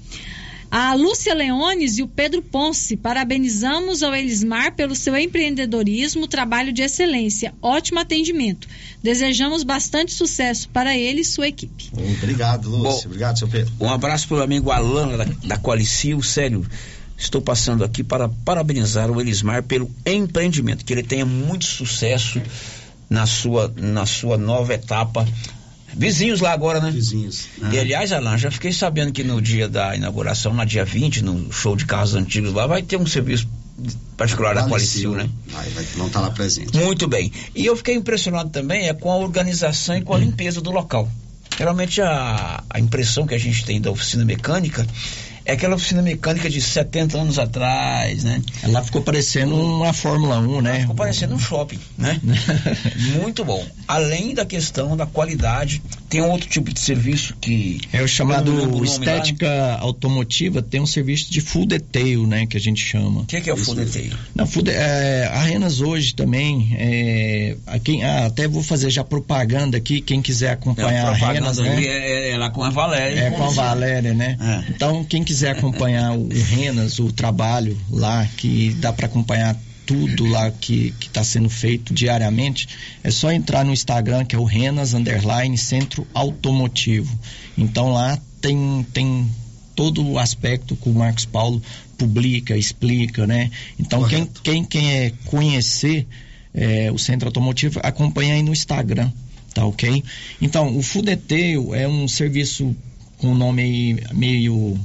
[0.70, 6.80] A Lúcia Leones e o Pedro Ponce, parabenizamos ao Elismar pelo seu empreendedorismo, trabalho de
[6.80, 8.66] excelência, ótimo atendimento.
[9.02, 11.90] Desejamos bastante sucesso para ele e sua equipe.
[11.92, 12.90] Obrigado, Lúcia.
[12.90, 13.70] Bom, Obrigado, seu Pedro.
[13.78, 16.64] Um abraço para o amigo Alan da, da Qualicil, sério
[17.22, 22.42] Estou passando aqui para parabenizar o Elismar pelo empreendimento, que ele tenha muito sucesso
[23.08, 25.24] na sua, na sua nova etapa.
[25.94, 26.90] Vizinhos lá agora, né?
[26.90, 27.46] Vizinhos.
[27.58, 27.70] Né?
[27.74, 31.52] E aliás, Alan, já fiquei sabendo que no dia da inauguração, na dia 20, no
[31.52, 33.46] show de carros antigos lá, vai ter um serviço
[34.16, 35.30] particular da Qualicil, né?
[35.46, 36.76] Vai, vai, não estar tá lá presente.
[36.76, 37.30] Muito bem.
[37.54, 41.08] E eu fiquei impressionado também é com a organização e com a limpeza do local.
[41.56, 44.84] Geralmente a, a impressão que a gente tem da oficina mecânica
[45.44, 48.42] é aquela oficina mecânica de 70 anos atrás, né?
[48.62, 50.70] Ela ficou parecendo uma Fórmula 1, né?
[50.70, 52.20] Ela ficou parecendo um shopping, né?
[53.20, 53.64] Muito bom.
[53.86, 55.82] Além da questão da qualidade,
[56.12, 57.80] tem um outro tipo de serviço que...
[57.90, 59.78] É o chamado estética lá.
[59.80, 62.44] automotiva, tem um serviço de full detail, né?
[62.44, 63.22] Que a gente chama.
[63.22, 64.12] O que, que, é o full detail?
[64.34, 68.90] Não, full de, é, a Renas hoje também, é, a quem, ah, até vou fazer
[68.90, 71.82] já propaganda aqui, quem quiser acompanhar a Renas, né?
[71.82, 73.18] É, é, lá com a Valéria.
[73.18, 74.36] É, com a Valéria, né?
[74.38, 74.70] É.
[74.70, 79.56] Então, quem quiser acompanhar o Renas, o trabalho lá, que dá para acompanhar
[79.92, 82.66] tudo lá que está sendo feito diariamente,
[83.04, 87.18] é só entrar no Instagram, que é o Renas Underline Centro Automotivo.
[87.58, 89.30] Então lá tem, tem
[89.74, 91.62] todo o aspecto que o Marcos Paulo
[91.98, 93.50] publica, explica, né?
[93.78, 96.06] Então quem, quem quer conhecer
[96.54, 99.10] é, o centro automotivo, acompanha aí no Instagram,
[99.54, 100.02] tá ok?
[100.40, 102.74] Então, o Food Detail é um serviço
[103.18, 104.78] com nome meio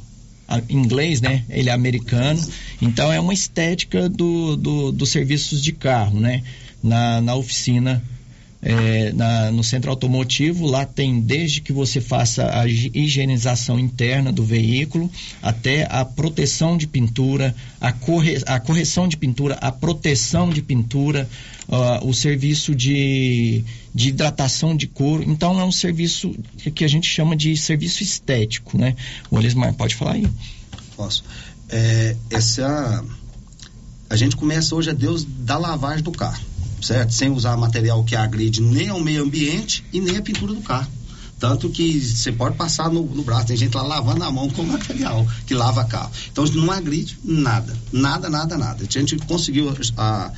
[0.70, 1.44] inglês, né?
[1.50, 2.42] Ele é americano,
[2.82, 6.44] então é uma estética do, do, dos serviços de carro, né?
[6.82, 8.04] Na, na oficina,
[8.70, 14.30] é, na, no centro automotivo, lá tem desde que você faça a hi- higienização interna
[14.30, 15.10] do veículo
[15.42, 21.30] até a proteção de pintura, a, corre, a correção de pintura, a proteção de pintura,
[21.70, 23.64] ah, o serviço de,
[23.96, 25.24] de hidratação de couro.
[25.26, 26.36] Então é um serviço
[26.76, 28.96] que- a gente chama de serviço estético, né?
[29.32, 30.28] O Elismar pode falar aí.
[30.98, 31.24] Posso.
[31.70, 33.02] É, essa,
[34.10, 36.44] a gente começa hoje a Deus da lavagem do carro,
[36.82, 37.14] certo?
[37.14, 40.92] Sem usar material que agride nem ao meio ambiente e nem a pintura do carro.
[41.40, 44.64] Tanto que você pode passar no, no braço, tem gente lá lavando a mão com
[44.64, 46.12] material que lava carro.
[46.32, 48.84] Então não agride nada, nada, nada, nada.
[48.84, 50.32] A gente conseguiu a,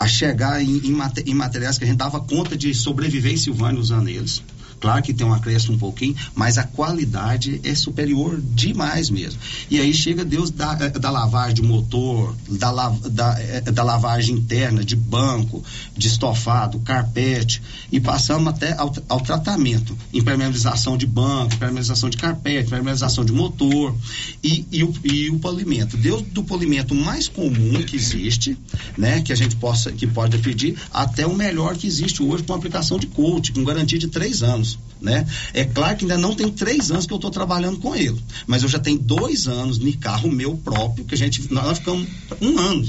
[0.00, 3.36] a chegar em, em, mate- em materiais que a gente dava conta de sobreviver em
[3.36, 4.42] Silvânia usando eles.
[4.80, 9.40] Claro que tem um acréscimo um pouquinho, mas a qualidade é superior demais mesmo.
[9.70, 14.36] E aí chega Deus da, eh, da lavagem de motor, da, da, eh, da lavagem
[14.36, 15.62] interna, de banco,
[15.96, 19.96] de estofado, carpete, e passamos até ao, ao tratamento.
[20.12, 23.94] Impermeabilização de banco, impermeabilização de carpete, impermeabilização de motor
[24.42, 25.96] e, e, o, e o polimento.
[25.96, 28.56] Deus do polimento mais comum que existe,
[28.96, 32.54] né, que a gente possa, que pode pedir, até o melhor que existe hoje com
[32.54, 34.67] aplicação de coach, com garantia de três anos.
[35.00, 35.26] Né?
[35.54, 38.62] É claro que ainda não tem três anos que eu estou trabalhando com ele, mas
[38.62, 42.08] eu já tenho dois anos em carro meu próprio, que a gente, nós ficamos
[42.40, 42.84] um ano,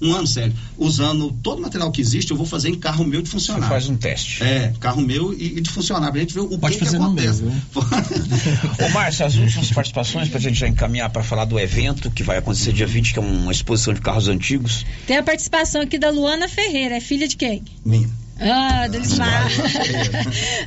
[0.00, 3.22] um ano, sério, usando todo o material que existe, eu vou fazer em carro meu
[3.22, 3.66] de funcionário.
[3.66, 4.42] Você faz um teste.
[4.42, 6.98] É, carro meu e, e de funcionário, pra gente ver o Pode que, que fazer
[6.98, 7.42] no acontece.
[7.42, 7.52] meu,
[8.86, 12.38] Ô Márcio, as últimas participações pra gente já encaminhar para falar do evento que vai
[12.38, 14.84] acontecer dia 20, que é uma exposição de carros antigos.
[15.06, 17.62] Tem a participação aqui da Luana Ferreira, é filha de quem?
[17.84, 18.23] Minha.
[18.40, 19.46] Ah, Delismar.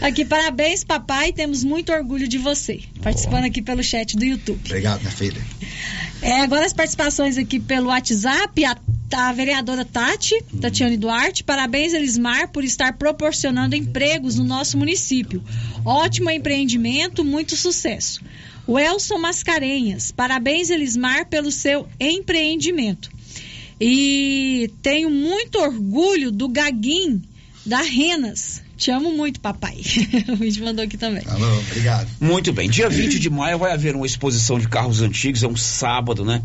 [0.01, 1.33] aqui, parabéns, papai.
[1.33, 2.81] Temos muito orgulho de você.
[3.01, 4.61] Participando aqui pelo chat do YouTube.
[4.65, 5.41] Obrigado, minha filha.
[6.21, 8.77] É, agora as participações aqui pelo WhatsApp, a,
[9.13, 15.43] a vereadora Tati, Tatiane Duarte, parabéns Elismar por estar proporcionando empregos no nosso município.
[15.85, 18.21] Ótimo empreendimento, muito sucesso.
[18.65, 23.11] O Elson Mascarenhas, parabéns Elismar pelo seu empreendimento.
[23.79, 27.21] E tenho muito orgulho do Gaguim
[27.67, 28.61] da Renas.
[28.77, 29.81] Te amo muito, papai.
[30.29, 31.23] o vídeo mandou aqui também.
[31.27, 32.07] Alô, obrigado.
[32.19, 32.69] Muito bem.
[32.69, 36.41] Dia 20 de maio vai haver uma exposição de carros antigos, é um sábado, né?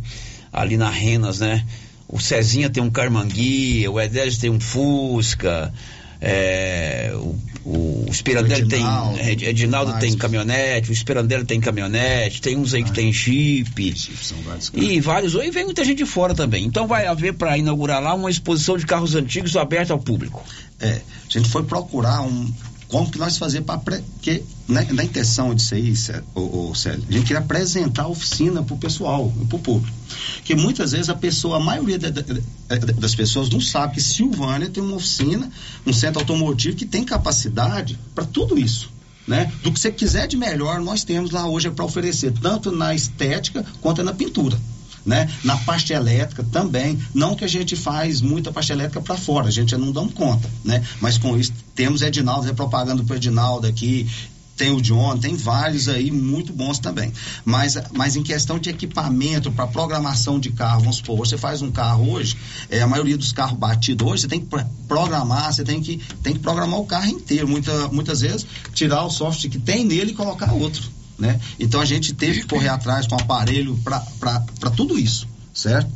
[0.53, 1.65] Ali na Renas, né?
[2.09, 5.73] O Cezinha tem um Carmangui, o Edésio tem um Fusca,
[6.21, 8.81] é, o, o Spirandelli tem.
[8.81, 13.95] Edinaldo, Ed- Edinaldo tem caminhonete, o Spirandelli tem caminhonete, tem uns aí que tem Jeep.
[13.99, 14.89] São vários carros.
[14.91, 16.65] E vários, e vem muita gente de fora também.
[16.65, 20.45] Então vai haver para inaugurar lá uma exposição de carros antigos aberta ao público.
[20.81, 22.53] É, a gente foi procurar um.
[22.93, 23.79] Como que nós fazer para.
[23.79, 28.09] Porque na, na intenção disso aí, Cé- ô, ô, Célio, a gente queria apresentar a
[28.09, 29.97] oficina para o pessoal, para o público.
[30.37, 34.03] Porque muitas vezes a pessoa, a maioria da- da- da- das pessoas não sabe que
[34.03, 35.51] Silvânia tem uma oficina,
[35.87, 38.91] um centro automotivo que tem capacidade para tudo isso.
[39.27, 39.51] Né?
[39.63, 43.65] Do que você quiser de melhor, nós temos lá hoje para oferecer, tanto na estética
[43.81, 44.59] quanto na pintura.
[45.05, 45.29] Né?
[45.43, 49.51] Na parte elétrica também, não que a gente faz muita parte elétrica para fora, a
[49.51, 50.85] gente não dá conta, né?
[51.01, 54.09] Mas com isso temos Edinaldo, é propaganda pro Edinaldo aqui,
[54.57, 57.13] tem o John, tem vários aí muito bons também.
[57.45, 61.71] Mas, mas em questão de equipamento para programação de carro, vamos supor, você faz um
[61.73, 62.37] carro hoje,
[62.71, 66.01] é, a maioria dos carros batidos hoje, você tem que pro- programar, você tem que,
[66.23, 67.49] tem que programar o carro inteiro.
[67.49, 70.83] Muita, muitas vezes, tirar o software que tem nele e colocar outro.
[71.23, 71.39] Né?
[71.57, 75.89] Então a gente teve que correr atrás com aparelho para tudo isso, certo?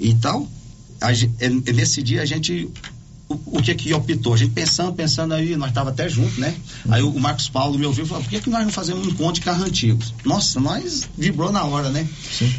[0.00, 0.48] Então,
[1.00, 2.68] a é- é nesse dia a gente.
[3.26, 4.34] O, o que que optou?
[4.34, 6.54] A gente pensando, pensando aí, nós estava até junto, né?
[6.90, 9.06] Aí o, o Marcos Paulo me ouviu e falou: por que, que nós não fazemos
[9.06, 10.12] um encontro de carro antigos?
[10.24, 12.06] Nossa, nós vibrou na hora, né?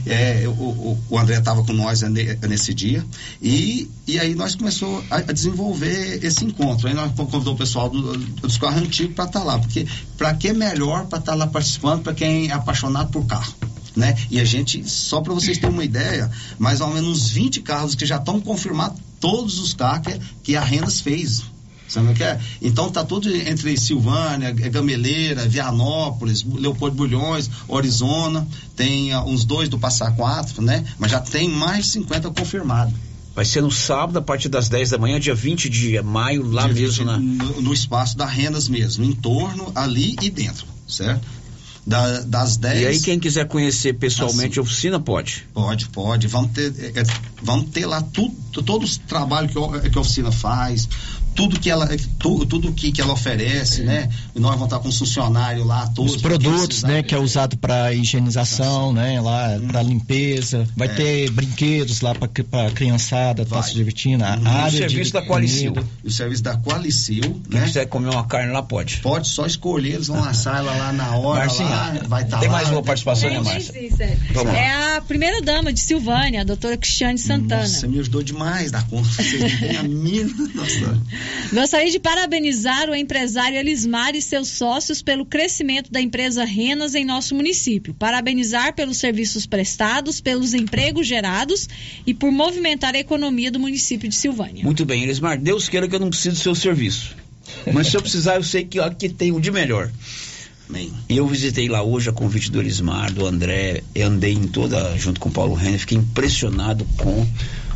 [0.08, 3.06] É, o, o, André estava com nós ne- nesse dia
[3.42, 6.88] e, e aí nós começou a, a desenvolver esse encontro.
[6.88, 9.86] Aí nós convidou o pessoal do- dos carros antigos para estar lá, porque
[10.18, 13.54] para que melhor para estar lá participando para quem é apaixonado por carro?
[13.96, 14.14] Né?
[14.30, 16.30] E a gente, só para vocês terem uma ideia,
[16.60, 20.56] mais ou menos uns 20 carros que já estão confirmados, todos os carros que, que
[20.56, 21.44] a Rendas fez.
[21.88, 22.40] Sabe o que é?
[22.62, 29.78] Então tá tudo entre Silvânia, Gameleira, Vianópolis, Leopoldo Bulhões, Orizona, tem ah, uns dois do
[29.78, 30.84] Passar Quatro, né?
[30.98, 32.94] Mas já tem mais de 50 confirmados.
[33.36, 36.64] Vai ser no sábado, a partir das 10 da manhã, dia 20 de maio, lá
[36.64, 37.18] Dia mesmo, 20, né?
[37.44, 41.28] no, no espaço da Rendas mesmo, em torno, ali e dentro, certo?
[41.86, 42.82] Da, das 10.
[42.82, 45.46] E aí, quem quiser conhecer pessoalmente a oficina, pode?
[45.54, 46.26] Pode, pode.
[46.28, 47.04] Vamos ter, é, é,
[47.44, 50.90] vamos ter lá tudo, todos os trabalhos que, o- que a oficina faz,
[51.36, 51.88] tudo que ela,
[52.18, 54.10] tu- tudo que, que ela oferece, né?
[54.36, 56.16] E nós vamos estar com os funcionários lá, todos.
[56.16, 60.68] Os produtos, né, que é usado para higienização, né, lá para limpeza.
[60.76, 60.94] Vai É.
[60.94, 64.24] ter brinquedos lá para criançada, estar se divertindo.
[64.24, 64.48] A Uhum.
[64.48, 65.74] área o de serviço da Qualicil.
[66.04, 67.66] O serviço da Qualicil, Quem né?
[67.68, 68.98] quiser comer uma carne lá, pode.
[68.98, 72.48] Pode só escolher, eles vão assar ela lá na hora, Marcinha, lá, vai estar tem
[72.50, 72.56] lá.
[72.56, 73.74] mais uma participação, né, Tem, Márcia?
[73.74, 74.58] tem lá.
[74.58, 77.62] É a primeira dama de Silvânia, a doutora Cristiane Santana.
[77.64, 79.10] Nossa, me ajudou demais da conta.
[79.10, 81.02] Vocês não têm a mínima noção.
[81.54, 87.06] Gostaria de parabenizar o empresário Elismar e seus sócios pelo crescimento da empresa Renas em
[87.06, 87.94] nosso município.
[87.94, 91.68] Parabenizar pelos serviços prestados, pelos empregos gerados
[92.06, 94.64] e por movimentar a economia do município de Silvânia.
[94.64, 97.16] Muito bem, Elismar, Deus queira que eu não precise do seu serviço.
[97.72, 99.92] Mas se eu precisar, eu sei que aqui tem o de melhor.
[100.68, 100.92] Bem.
[101.08, 105.30] Eu visitei lá hoje a convite do Elismar, do André, andei em toda, junto com
[105.30, 107.26] o Paulo Renner, fiquei impressionado com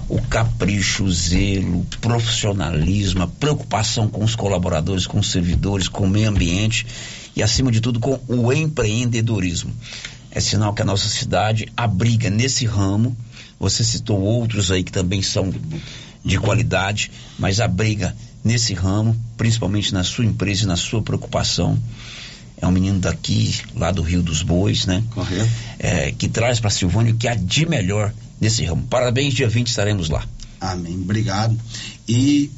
[0.10, 6.06] o capricho, o zelo, o profissionalismo, a preocupação com os colaboradores, com os servidores, com
[6.06, 6.88] o meio ambiente
[7.36, 9.72] e, acima de tudo, com o empreendedorismo.
[10.31, 13.15] É sinal que a nossa cidade abriga nesse ramo.
[13.60, 15.53] Você citou outros aí que também são
[16.26, 21.77] de qualidade, mas abriga nesse ramo, principalmente na sua empresa e na sua preocupação.
[22.61, 25.03] É um menino daqui, lá do Rio dos Bois, né?
[25.11, 25.49] Correto.
[25.80, 28.84] É, que traz para Silvânia o que há de melhor nesse ramo.
[28.90, 30.26] Parabéns, dia 20 estaremos lá.
[30.60, 30.95] Amém.
[30.95, 31.57] Obrigado.
[32.07, 32.52] E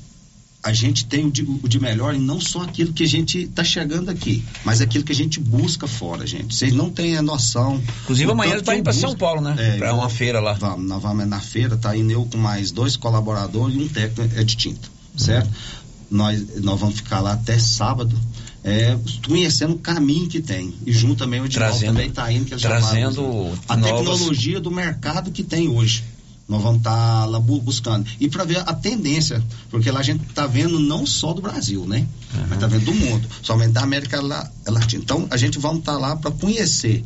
[0.64, 3.44] a gente tem o de, o de melhor e não só aquilo que a gente
[3.44, 6.54] está chegando aqui, mas aquilo que a gente busca fora, gente.
[6.56, 7.82] Vocês não têm a noção.
[8.04, 9.16] Inclusive, O amanhã ele tá que indo pra São.
[9.16, 9.56] Paulo, né?
[9.58, 10.54] É, eu- uma feira lá.
[10.54, 14.36] Vamos, nós vamos na feira, tá indo eu com mais dois colaboradores e um técnico
[14.36, 14.88] é de tinta,
[15.18, 15.50] certo?
[16.10, 18.16] Nós, nós vamos ficar lá até sábado.
[18.64, 18.96] É,
[19.28, 20.74] conhecendo o caminho que tem.
[20.86, 23.22] E junto também o Edinaldo Trazendo- também está indo, que já trazendo
[23.68, 26.04] a novas- tecnologia do mercado que tem hoje.
[26.48, 28.06] Nós vamos estar lá bu- buscando.
[28.20, 31.86] E para ver a tendência, porque lá a gente está vendo não só do Brasil,
[31.88, 32.06] né?
[32.44, 35.02] Mas está vendo do mundo, somente da América La- Latina.
[35.02, 37.04] Então a gente vai estar lá para conhecer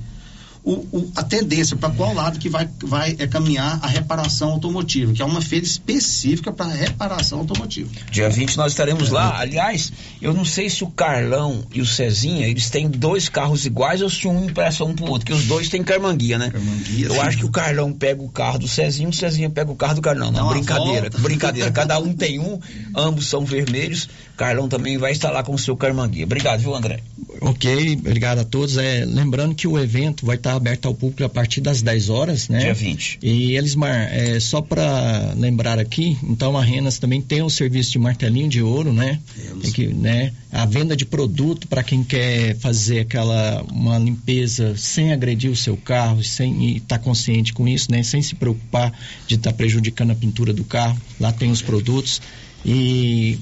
[0.66, 5.14] o- o- a tendência, para qual lado que vai, vai é, caminhar a reparação automotiva,
[5.14, 7.90] que é uma feira específica para reparação automotiva.
[8.10, 9.40] Dia 20 nós estaremos lá.
[9.40, 14.02] Aliás, eu não sei se o Carlão e o Cezinha, eles têm dois carros iguais
[14.02, 16.52] ou se um empresta um pro outro, que os dois têm carmanguia, né?
[16.98, 17.20] eu sim.
[17.20, 20.02] acho que o Carlão pega o carro do Cezinha, o Cezinha pega o carro do
[20.02, 20.32] Carlão.
[20.32, 21.72] Não, uma brincadeira, brincadeira.
[21.72, 22.60] Cada um tem um,
[22.96, 24.10] ambos são vermelhos.
[24.36, 26.26] Carlão também vai estar lá com o seu carmanguia.
[26.26, 26.99] Obrigado, viu, André?
[27.41, 28.78] Ok, obrigado a todos.
[28.78, 32.49] É, lembrando que o evento vai estar aberto ao público a partir das 10 horas,
[32.49, 32.60] né?
[32.60, 33.20] Dia 20.
[33.22, 37.99] E Elismar, é, só para lembrar aqui, então a Renas também tem o serviço de
[37.99, 39.20] martelinho de ouro, né?
[39.64, 40.34] É que, né?
[40.52, 45.78] A venda de produto para quem quer fazer aquela uma limpeza sem agredir o seu
[45.78, 48.03] carro, sem estar consciente com isso, né?
[48.03, 48.91] Sem se preocupar
[49.28, 50.98] de estar prejudicando a pintura do carro.
[51.20, 52.22] Lá tem os produtos
[52.66, 53.38] e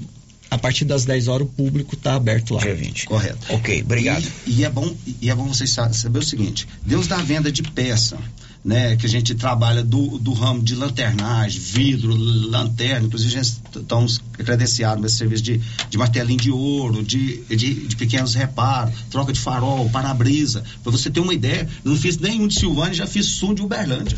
[0.49, 2.61] a partir das 10 horas o público está aberto lá.
[2.61, 3.05] Dia 20.
[3.05, 3.53] Correto.
[3.53, 4.23] Ok, obrigado.
[4.45, 7.51] E, e é bom, e é bom vocês sa- saber o seguinte: Deus dá venda
[7.51, 8.17] de peça,
[8.63, 8.95] né?
[8.95, 14.21] Que a gente trabalha do, do ramo de lanternagem, vidro, lanterna, inclusive a gente estamos
[14.33, 15.59] credenciados nesse serviço de,
[15.89, 20.63] de martelinho de ouro, de, de, de pequenos reparos, troca de farol, para-brisa.
[20.83, 23.61] Para você ter uma ideia, eu não fiz nenhum de Silvânia, já fiz sul de
[23.63, 24.17] Uberlândia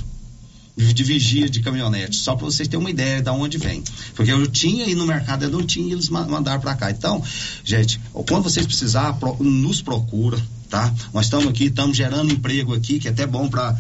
[0.78, 3.82] de vigia de caminhonete, só para vocês terem uma ideia de onde vem.
[4.14, 6.92] Porque eu tinha e no mercado eu não tinha, e eles ma- mandaram para cá.
[6.92, 7.24] Então,
[7.64, 10.38] gente, quando vocês precisar, nos procura,
[10.70, 10.94] tá?
[11.14, 13.78] Nós estamos aqui, estamos gerando emprego aqui, que é até bom para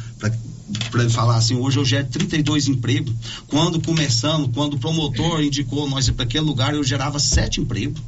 [0.90, 3.14] para falar assim, hoje eu gero 32 empregos.
[3.48, 8.02] Quando começamos, quando o promotor indicou nós ir para aquele lugar, eu gerava sete empregos.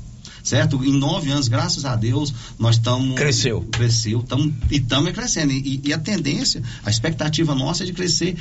[0.44, 0.82] Certo?
[0.84, 3.16] Em nove anos, graças a Deus, nós estamos.
[3.16, 3.68] Cresceu.
[3.70, 4.24] Cresceu.
[4.24, 5.52] Tamo, e estamos crescendo.
[5.52, 8.38] E, e a tendência, a expectativa nossa é de crescer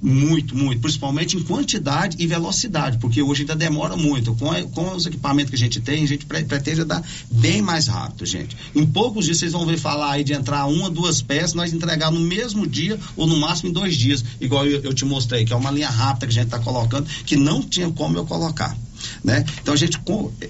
[0.00, 4.34] muito, muito, principalmente em quantidade e velocidade, porque hoje ainda demora muito.
[4.34, 7.86] Com, com os equipamentos que a gente tem, a gente pre- pretende dar bem mais
[7.86, 8.56] rápido, gente.
[8.74, 12.10] Em poucos dias vocês vão ver falar aí de entrar uma, duas peças, nós entregar
[12.10, 15.52] no mesmo dia ou no máximo em dois dias, igual eu, eu te mostrei, que
[15.52, 18.76] é uma linha rápida que a gente está colocando, que não tinha como eu colocar.
[19.22, 19.44] Né?
[19.60, 20.00] Então a gente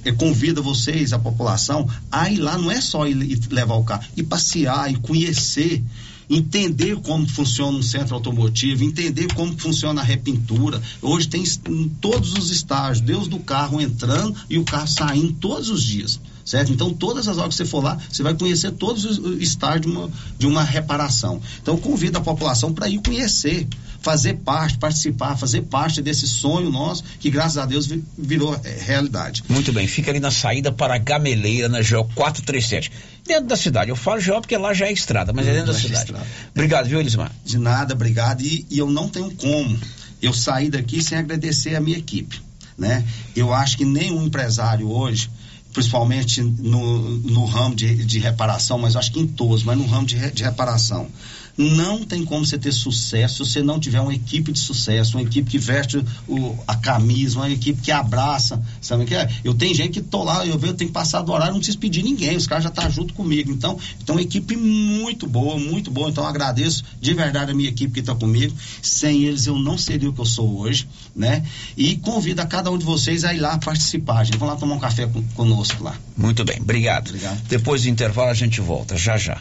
[0.05, 3.85] eh, convida vocês, a população, a ir lá, não é só ir, ir levar o
[3.85, 5.83] carro, ir passear e conhecer
[6.29, 10.81] entender como funciona um centro automotivo, entender como funciona a repintura.
[11.01, 15.69] Hoje tem em todos os estágios, Deus do carro entrando e o carro saindo todos
[15.71, 16.21] os dias.
[16.45, 16.73] Certo?
[16.73, 19.89] Então, todas as horas que você for lá, você vai conhecer todos os estágios de
[19.89, 21.41] uma, de uma reparação.
[21.62, 23.66] Então, convido a população para ir conhecer,
[24.01, 27.89] fazer parte, participar, fazer parte desse sonho nosso, que graças a Deus
[28.19, 29.43] virou é, realidade.
[29.49, 32.93] Muito bem, fica ali na saída para a Gameleira, na GO 437.
[33.27, 35.79] Dentro da cidade, eu falo GO porque lá já é estrada, mas é dentro da
[35.79, 36.12] cidade.
[36.53, 37.33] Obrigado, viu, Elismar?
[37.45, 38.43] De nada, obrigado.
[38.43, 39.79] E, e eu não tenho como
[40.21, 42.43] eu sair daqui sem agradecer a minha equipe.
[42.77, 43.05] Né?
[43.35, 45.31] Eu acho que nenhum empresário hoje,
[45.75, 50.07] principalmente no, no ramo de, de reparação, mas acho que em todos, mas no ramo
[50.07, 51.09] de, de reparação,
[51.56, 55.22] não tem como você ter sucesso se você não tiver uma equipe de sucesso, uma
[55.22, 58.60] equipe que veste o, a camisa, uma equipe que abraça.
[58.81, 59.28] Sabe o que é?
[59.43, 61.60] Eu tenho gente que tô lá, eu vejo, eu tenho que passar do horário, não
[61.60, 63.51] preciso pedir ninguém, os caras já estão tá junto comigo.
[63.51, 66.10] Então, então, uma equipe muito boa, muito boa.
[66.10, 68.55] Então, agradeço de verdade a minha equipe que está comigo.
[68.82, 71.44] Sem eles, eu não seria o que eu sou hoje, né?
[71.76, 74.24] E convido a cada um de vocês a ir lá participar.
[74.24, 74.39] gente.
[74.39, 75.94] Vamos lá tomar um café com, conosco lá.
[76.16, 77.09] Muito bem, obrigado.
[77.09, 77.40] obrigado.
[77.48, 79.40] Depois do intervalo, a gente volta, já já.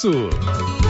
[0.00, 0.89] isso.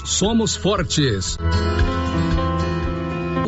[0.03, 1.37] somos fortes.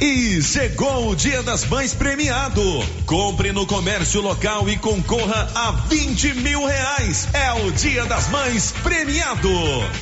[0.00, 2.62] E chegou o Dia das Mães premiado.
[3.04, 7.26] Compre no comércio local e concorra a 20 mil reais.
[7.32, 9.50] É o Dia das Mães premiado.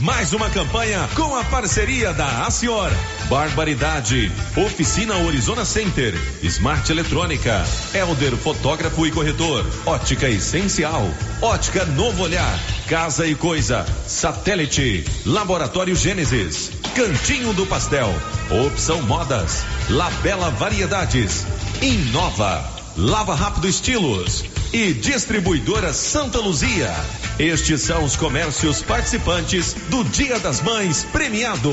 [0.00, 2.92] Mais uma campanha com a parceria da Acior,
[3.30, 7.64] Barbaridade, Oficina Horizona Center, Smart Eletrônica,
[7.94, 11.08] Elder Fotógrafo e Corretor, Ótica Essencial,
[11.40, 18.14] Ótica Novo Olhar, Casa e Coisa, Satélite, Laboratório Gênesis, Cantinho do Pastel,
[18.50, 21.46] Opção Modas, Labela Variedades,
[21.80, 26.92] Inova, Lava Rápido Estilos e Distribuidora Santa Luzia.
[27.38, 31.70] Estes são os comércios participantes do Dia das Mães premiado.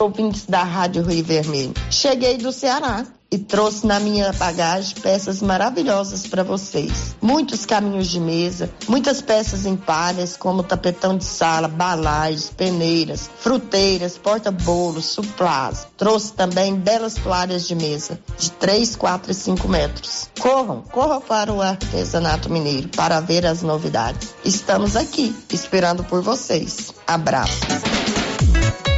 [0.00, 1.74] Ouvintes da Rádio Rio Vermelho.
[1.90, 7.14] Cheguei do Ceará e trouxe na minha bagagem peças maravilhosas para vocês.
[7.20, 14.16] Muitos caminhos de mesa, muitas peças em palhas, como tapetão de sala, balais, peneiras, fruteiras,
[14.16, 15.86] porta-bolos, suplás.
[15.98, 20.30] Trouxe também belas toalhas de mesa, de 3, 4 e 5 metros.
[20.40, 24.34] Corram, corram para o artesanato mineiro para ver as novidades.
[24.44, 26.92] Estamos aqui, esperando por vocês.
[27.06, 27.60] Abraços.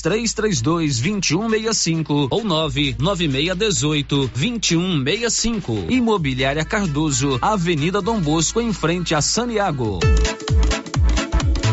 [0.00, 5.86] 3332 2165 ou 99618 2165.
[5.90, 9.98] Imobiliária Cardoso, Avenida Dom Bosco, em frente a Saniago.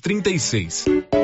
[0.00, 1.23] 36.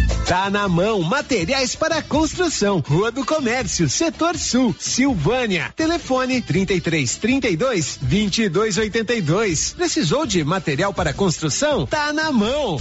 [0.31, 5.73] Tá na mão, materiais para construção, Rua do Comércio, Setor Sul, Silvânia.
[5.75, 9.73] Telefone 33 32 22 82.
[9.73, 11.85] Precisou de material para construção?
[11.85, 12.77] Tá na mão.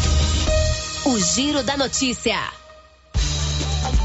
[1.05, 2.39] O Giro da Notícia.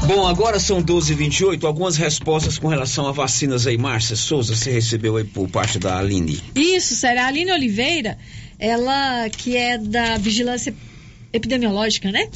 [0.08, 1.62] Bom, agora são 12h28.
[1.62, 3.78] Algumas respostas com relação a vacinas aí.
[3.78, 6.42] Márcia Souza, você recebeu aí por parte da Aline.
[6.52, 7.22] Isso, sério.
[7.22, 8.18] A Aline Oliveira,
[8.58, 10.74] ela que é da Vigilância
[11.36, 12.28] epidemiológica, né?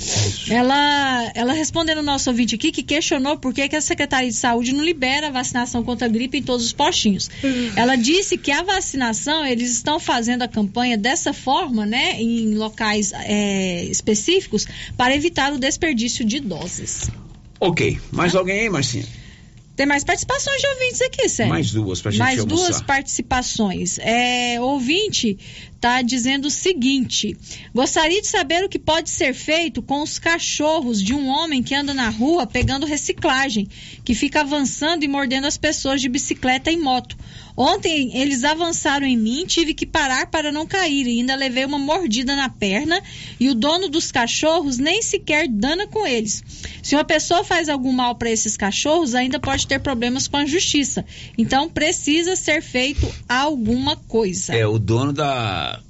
[0.48, 4.36] Ela, ela respondendo ao nosso ouvinte aqui que questionou por que, que a Secretaria de
[4.36, 7.30] Saúde não libera a vacinação contra a gripe em todos os postinhos.
[7.42, 7.72] Uhum.
[7.76, 12.20] Ela disse que a vacinação, eles estão fazendo a campanha dessa forma, né?
[12.20, 14.66] Em locais é, específicos
[14.96, 17.10] para evitar o desperdício de doses.
[17.58, 17.98] Ok.
[18.10, 19.19] Mais alguém aí, Marcinha?
[19.80, 21.54] Tem mais participações de ouvintes aqui, Sérgio.
[21.54, 22.66] Mais duas pra gente Mais almoçar.
[22.66, 23.98] duas participações.
[23.98, 25.38] É, ouvinte
[25.74, 27.34] está dizendo o seguinte:
[27.74, 31.74] gostaria de saber o que pode ser feito com os cachorros de um homem que
[31.74, 33.66] anda na rua pegando reciclagem,
[34.04, 37.16] que fica avançando e mordendo as pessoas de bicicleta e moto.
[37.60, 41.78] Ontem eles avançaram em mim, tive que parar para não cair e ainda levei uma
[41.78, 43.02] mordida na perna
[43.38, 46.42] e o dono dos cachorros nem sequer dana com eles.
[46.82, 50.46] Se uma pessoa faz algum mal para esses cachorros, ainda pode ter problemas com a
[50.46, 51.04] justiça.
[51.36, 54.56] Então precisa ser feito alguma coisa.
[54.56, 55.82] É, o dono da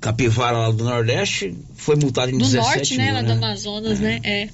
[0.00, 3.04] capivara lá do Nordeste foi multado em do 17 norte, né?
[3.04, 3.28] mil, Lá né?
[3.28, 4.20] do Amazonas, né?
[4.22, 4.48] É.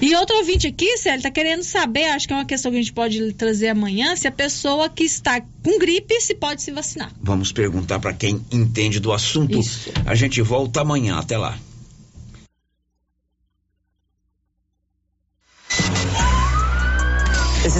[0.00, 2.80] E outro ouvinte aqui, Célio, tá querendo saber, acho que é uma questão que a
[2.80, 7.12] gente pode trazer amanhã, se a pessoa que está com gripe se pode se vacinar.
[7.20, 9.60] Vamos perguntar para quem entende do assunto.
[10.04, 11.16] A gente volta amanhã.
[11.16, 11.58] Até lá.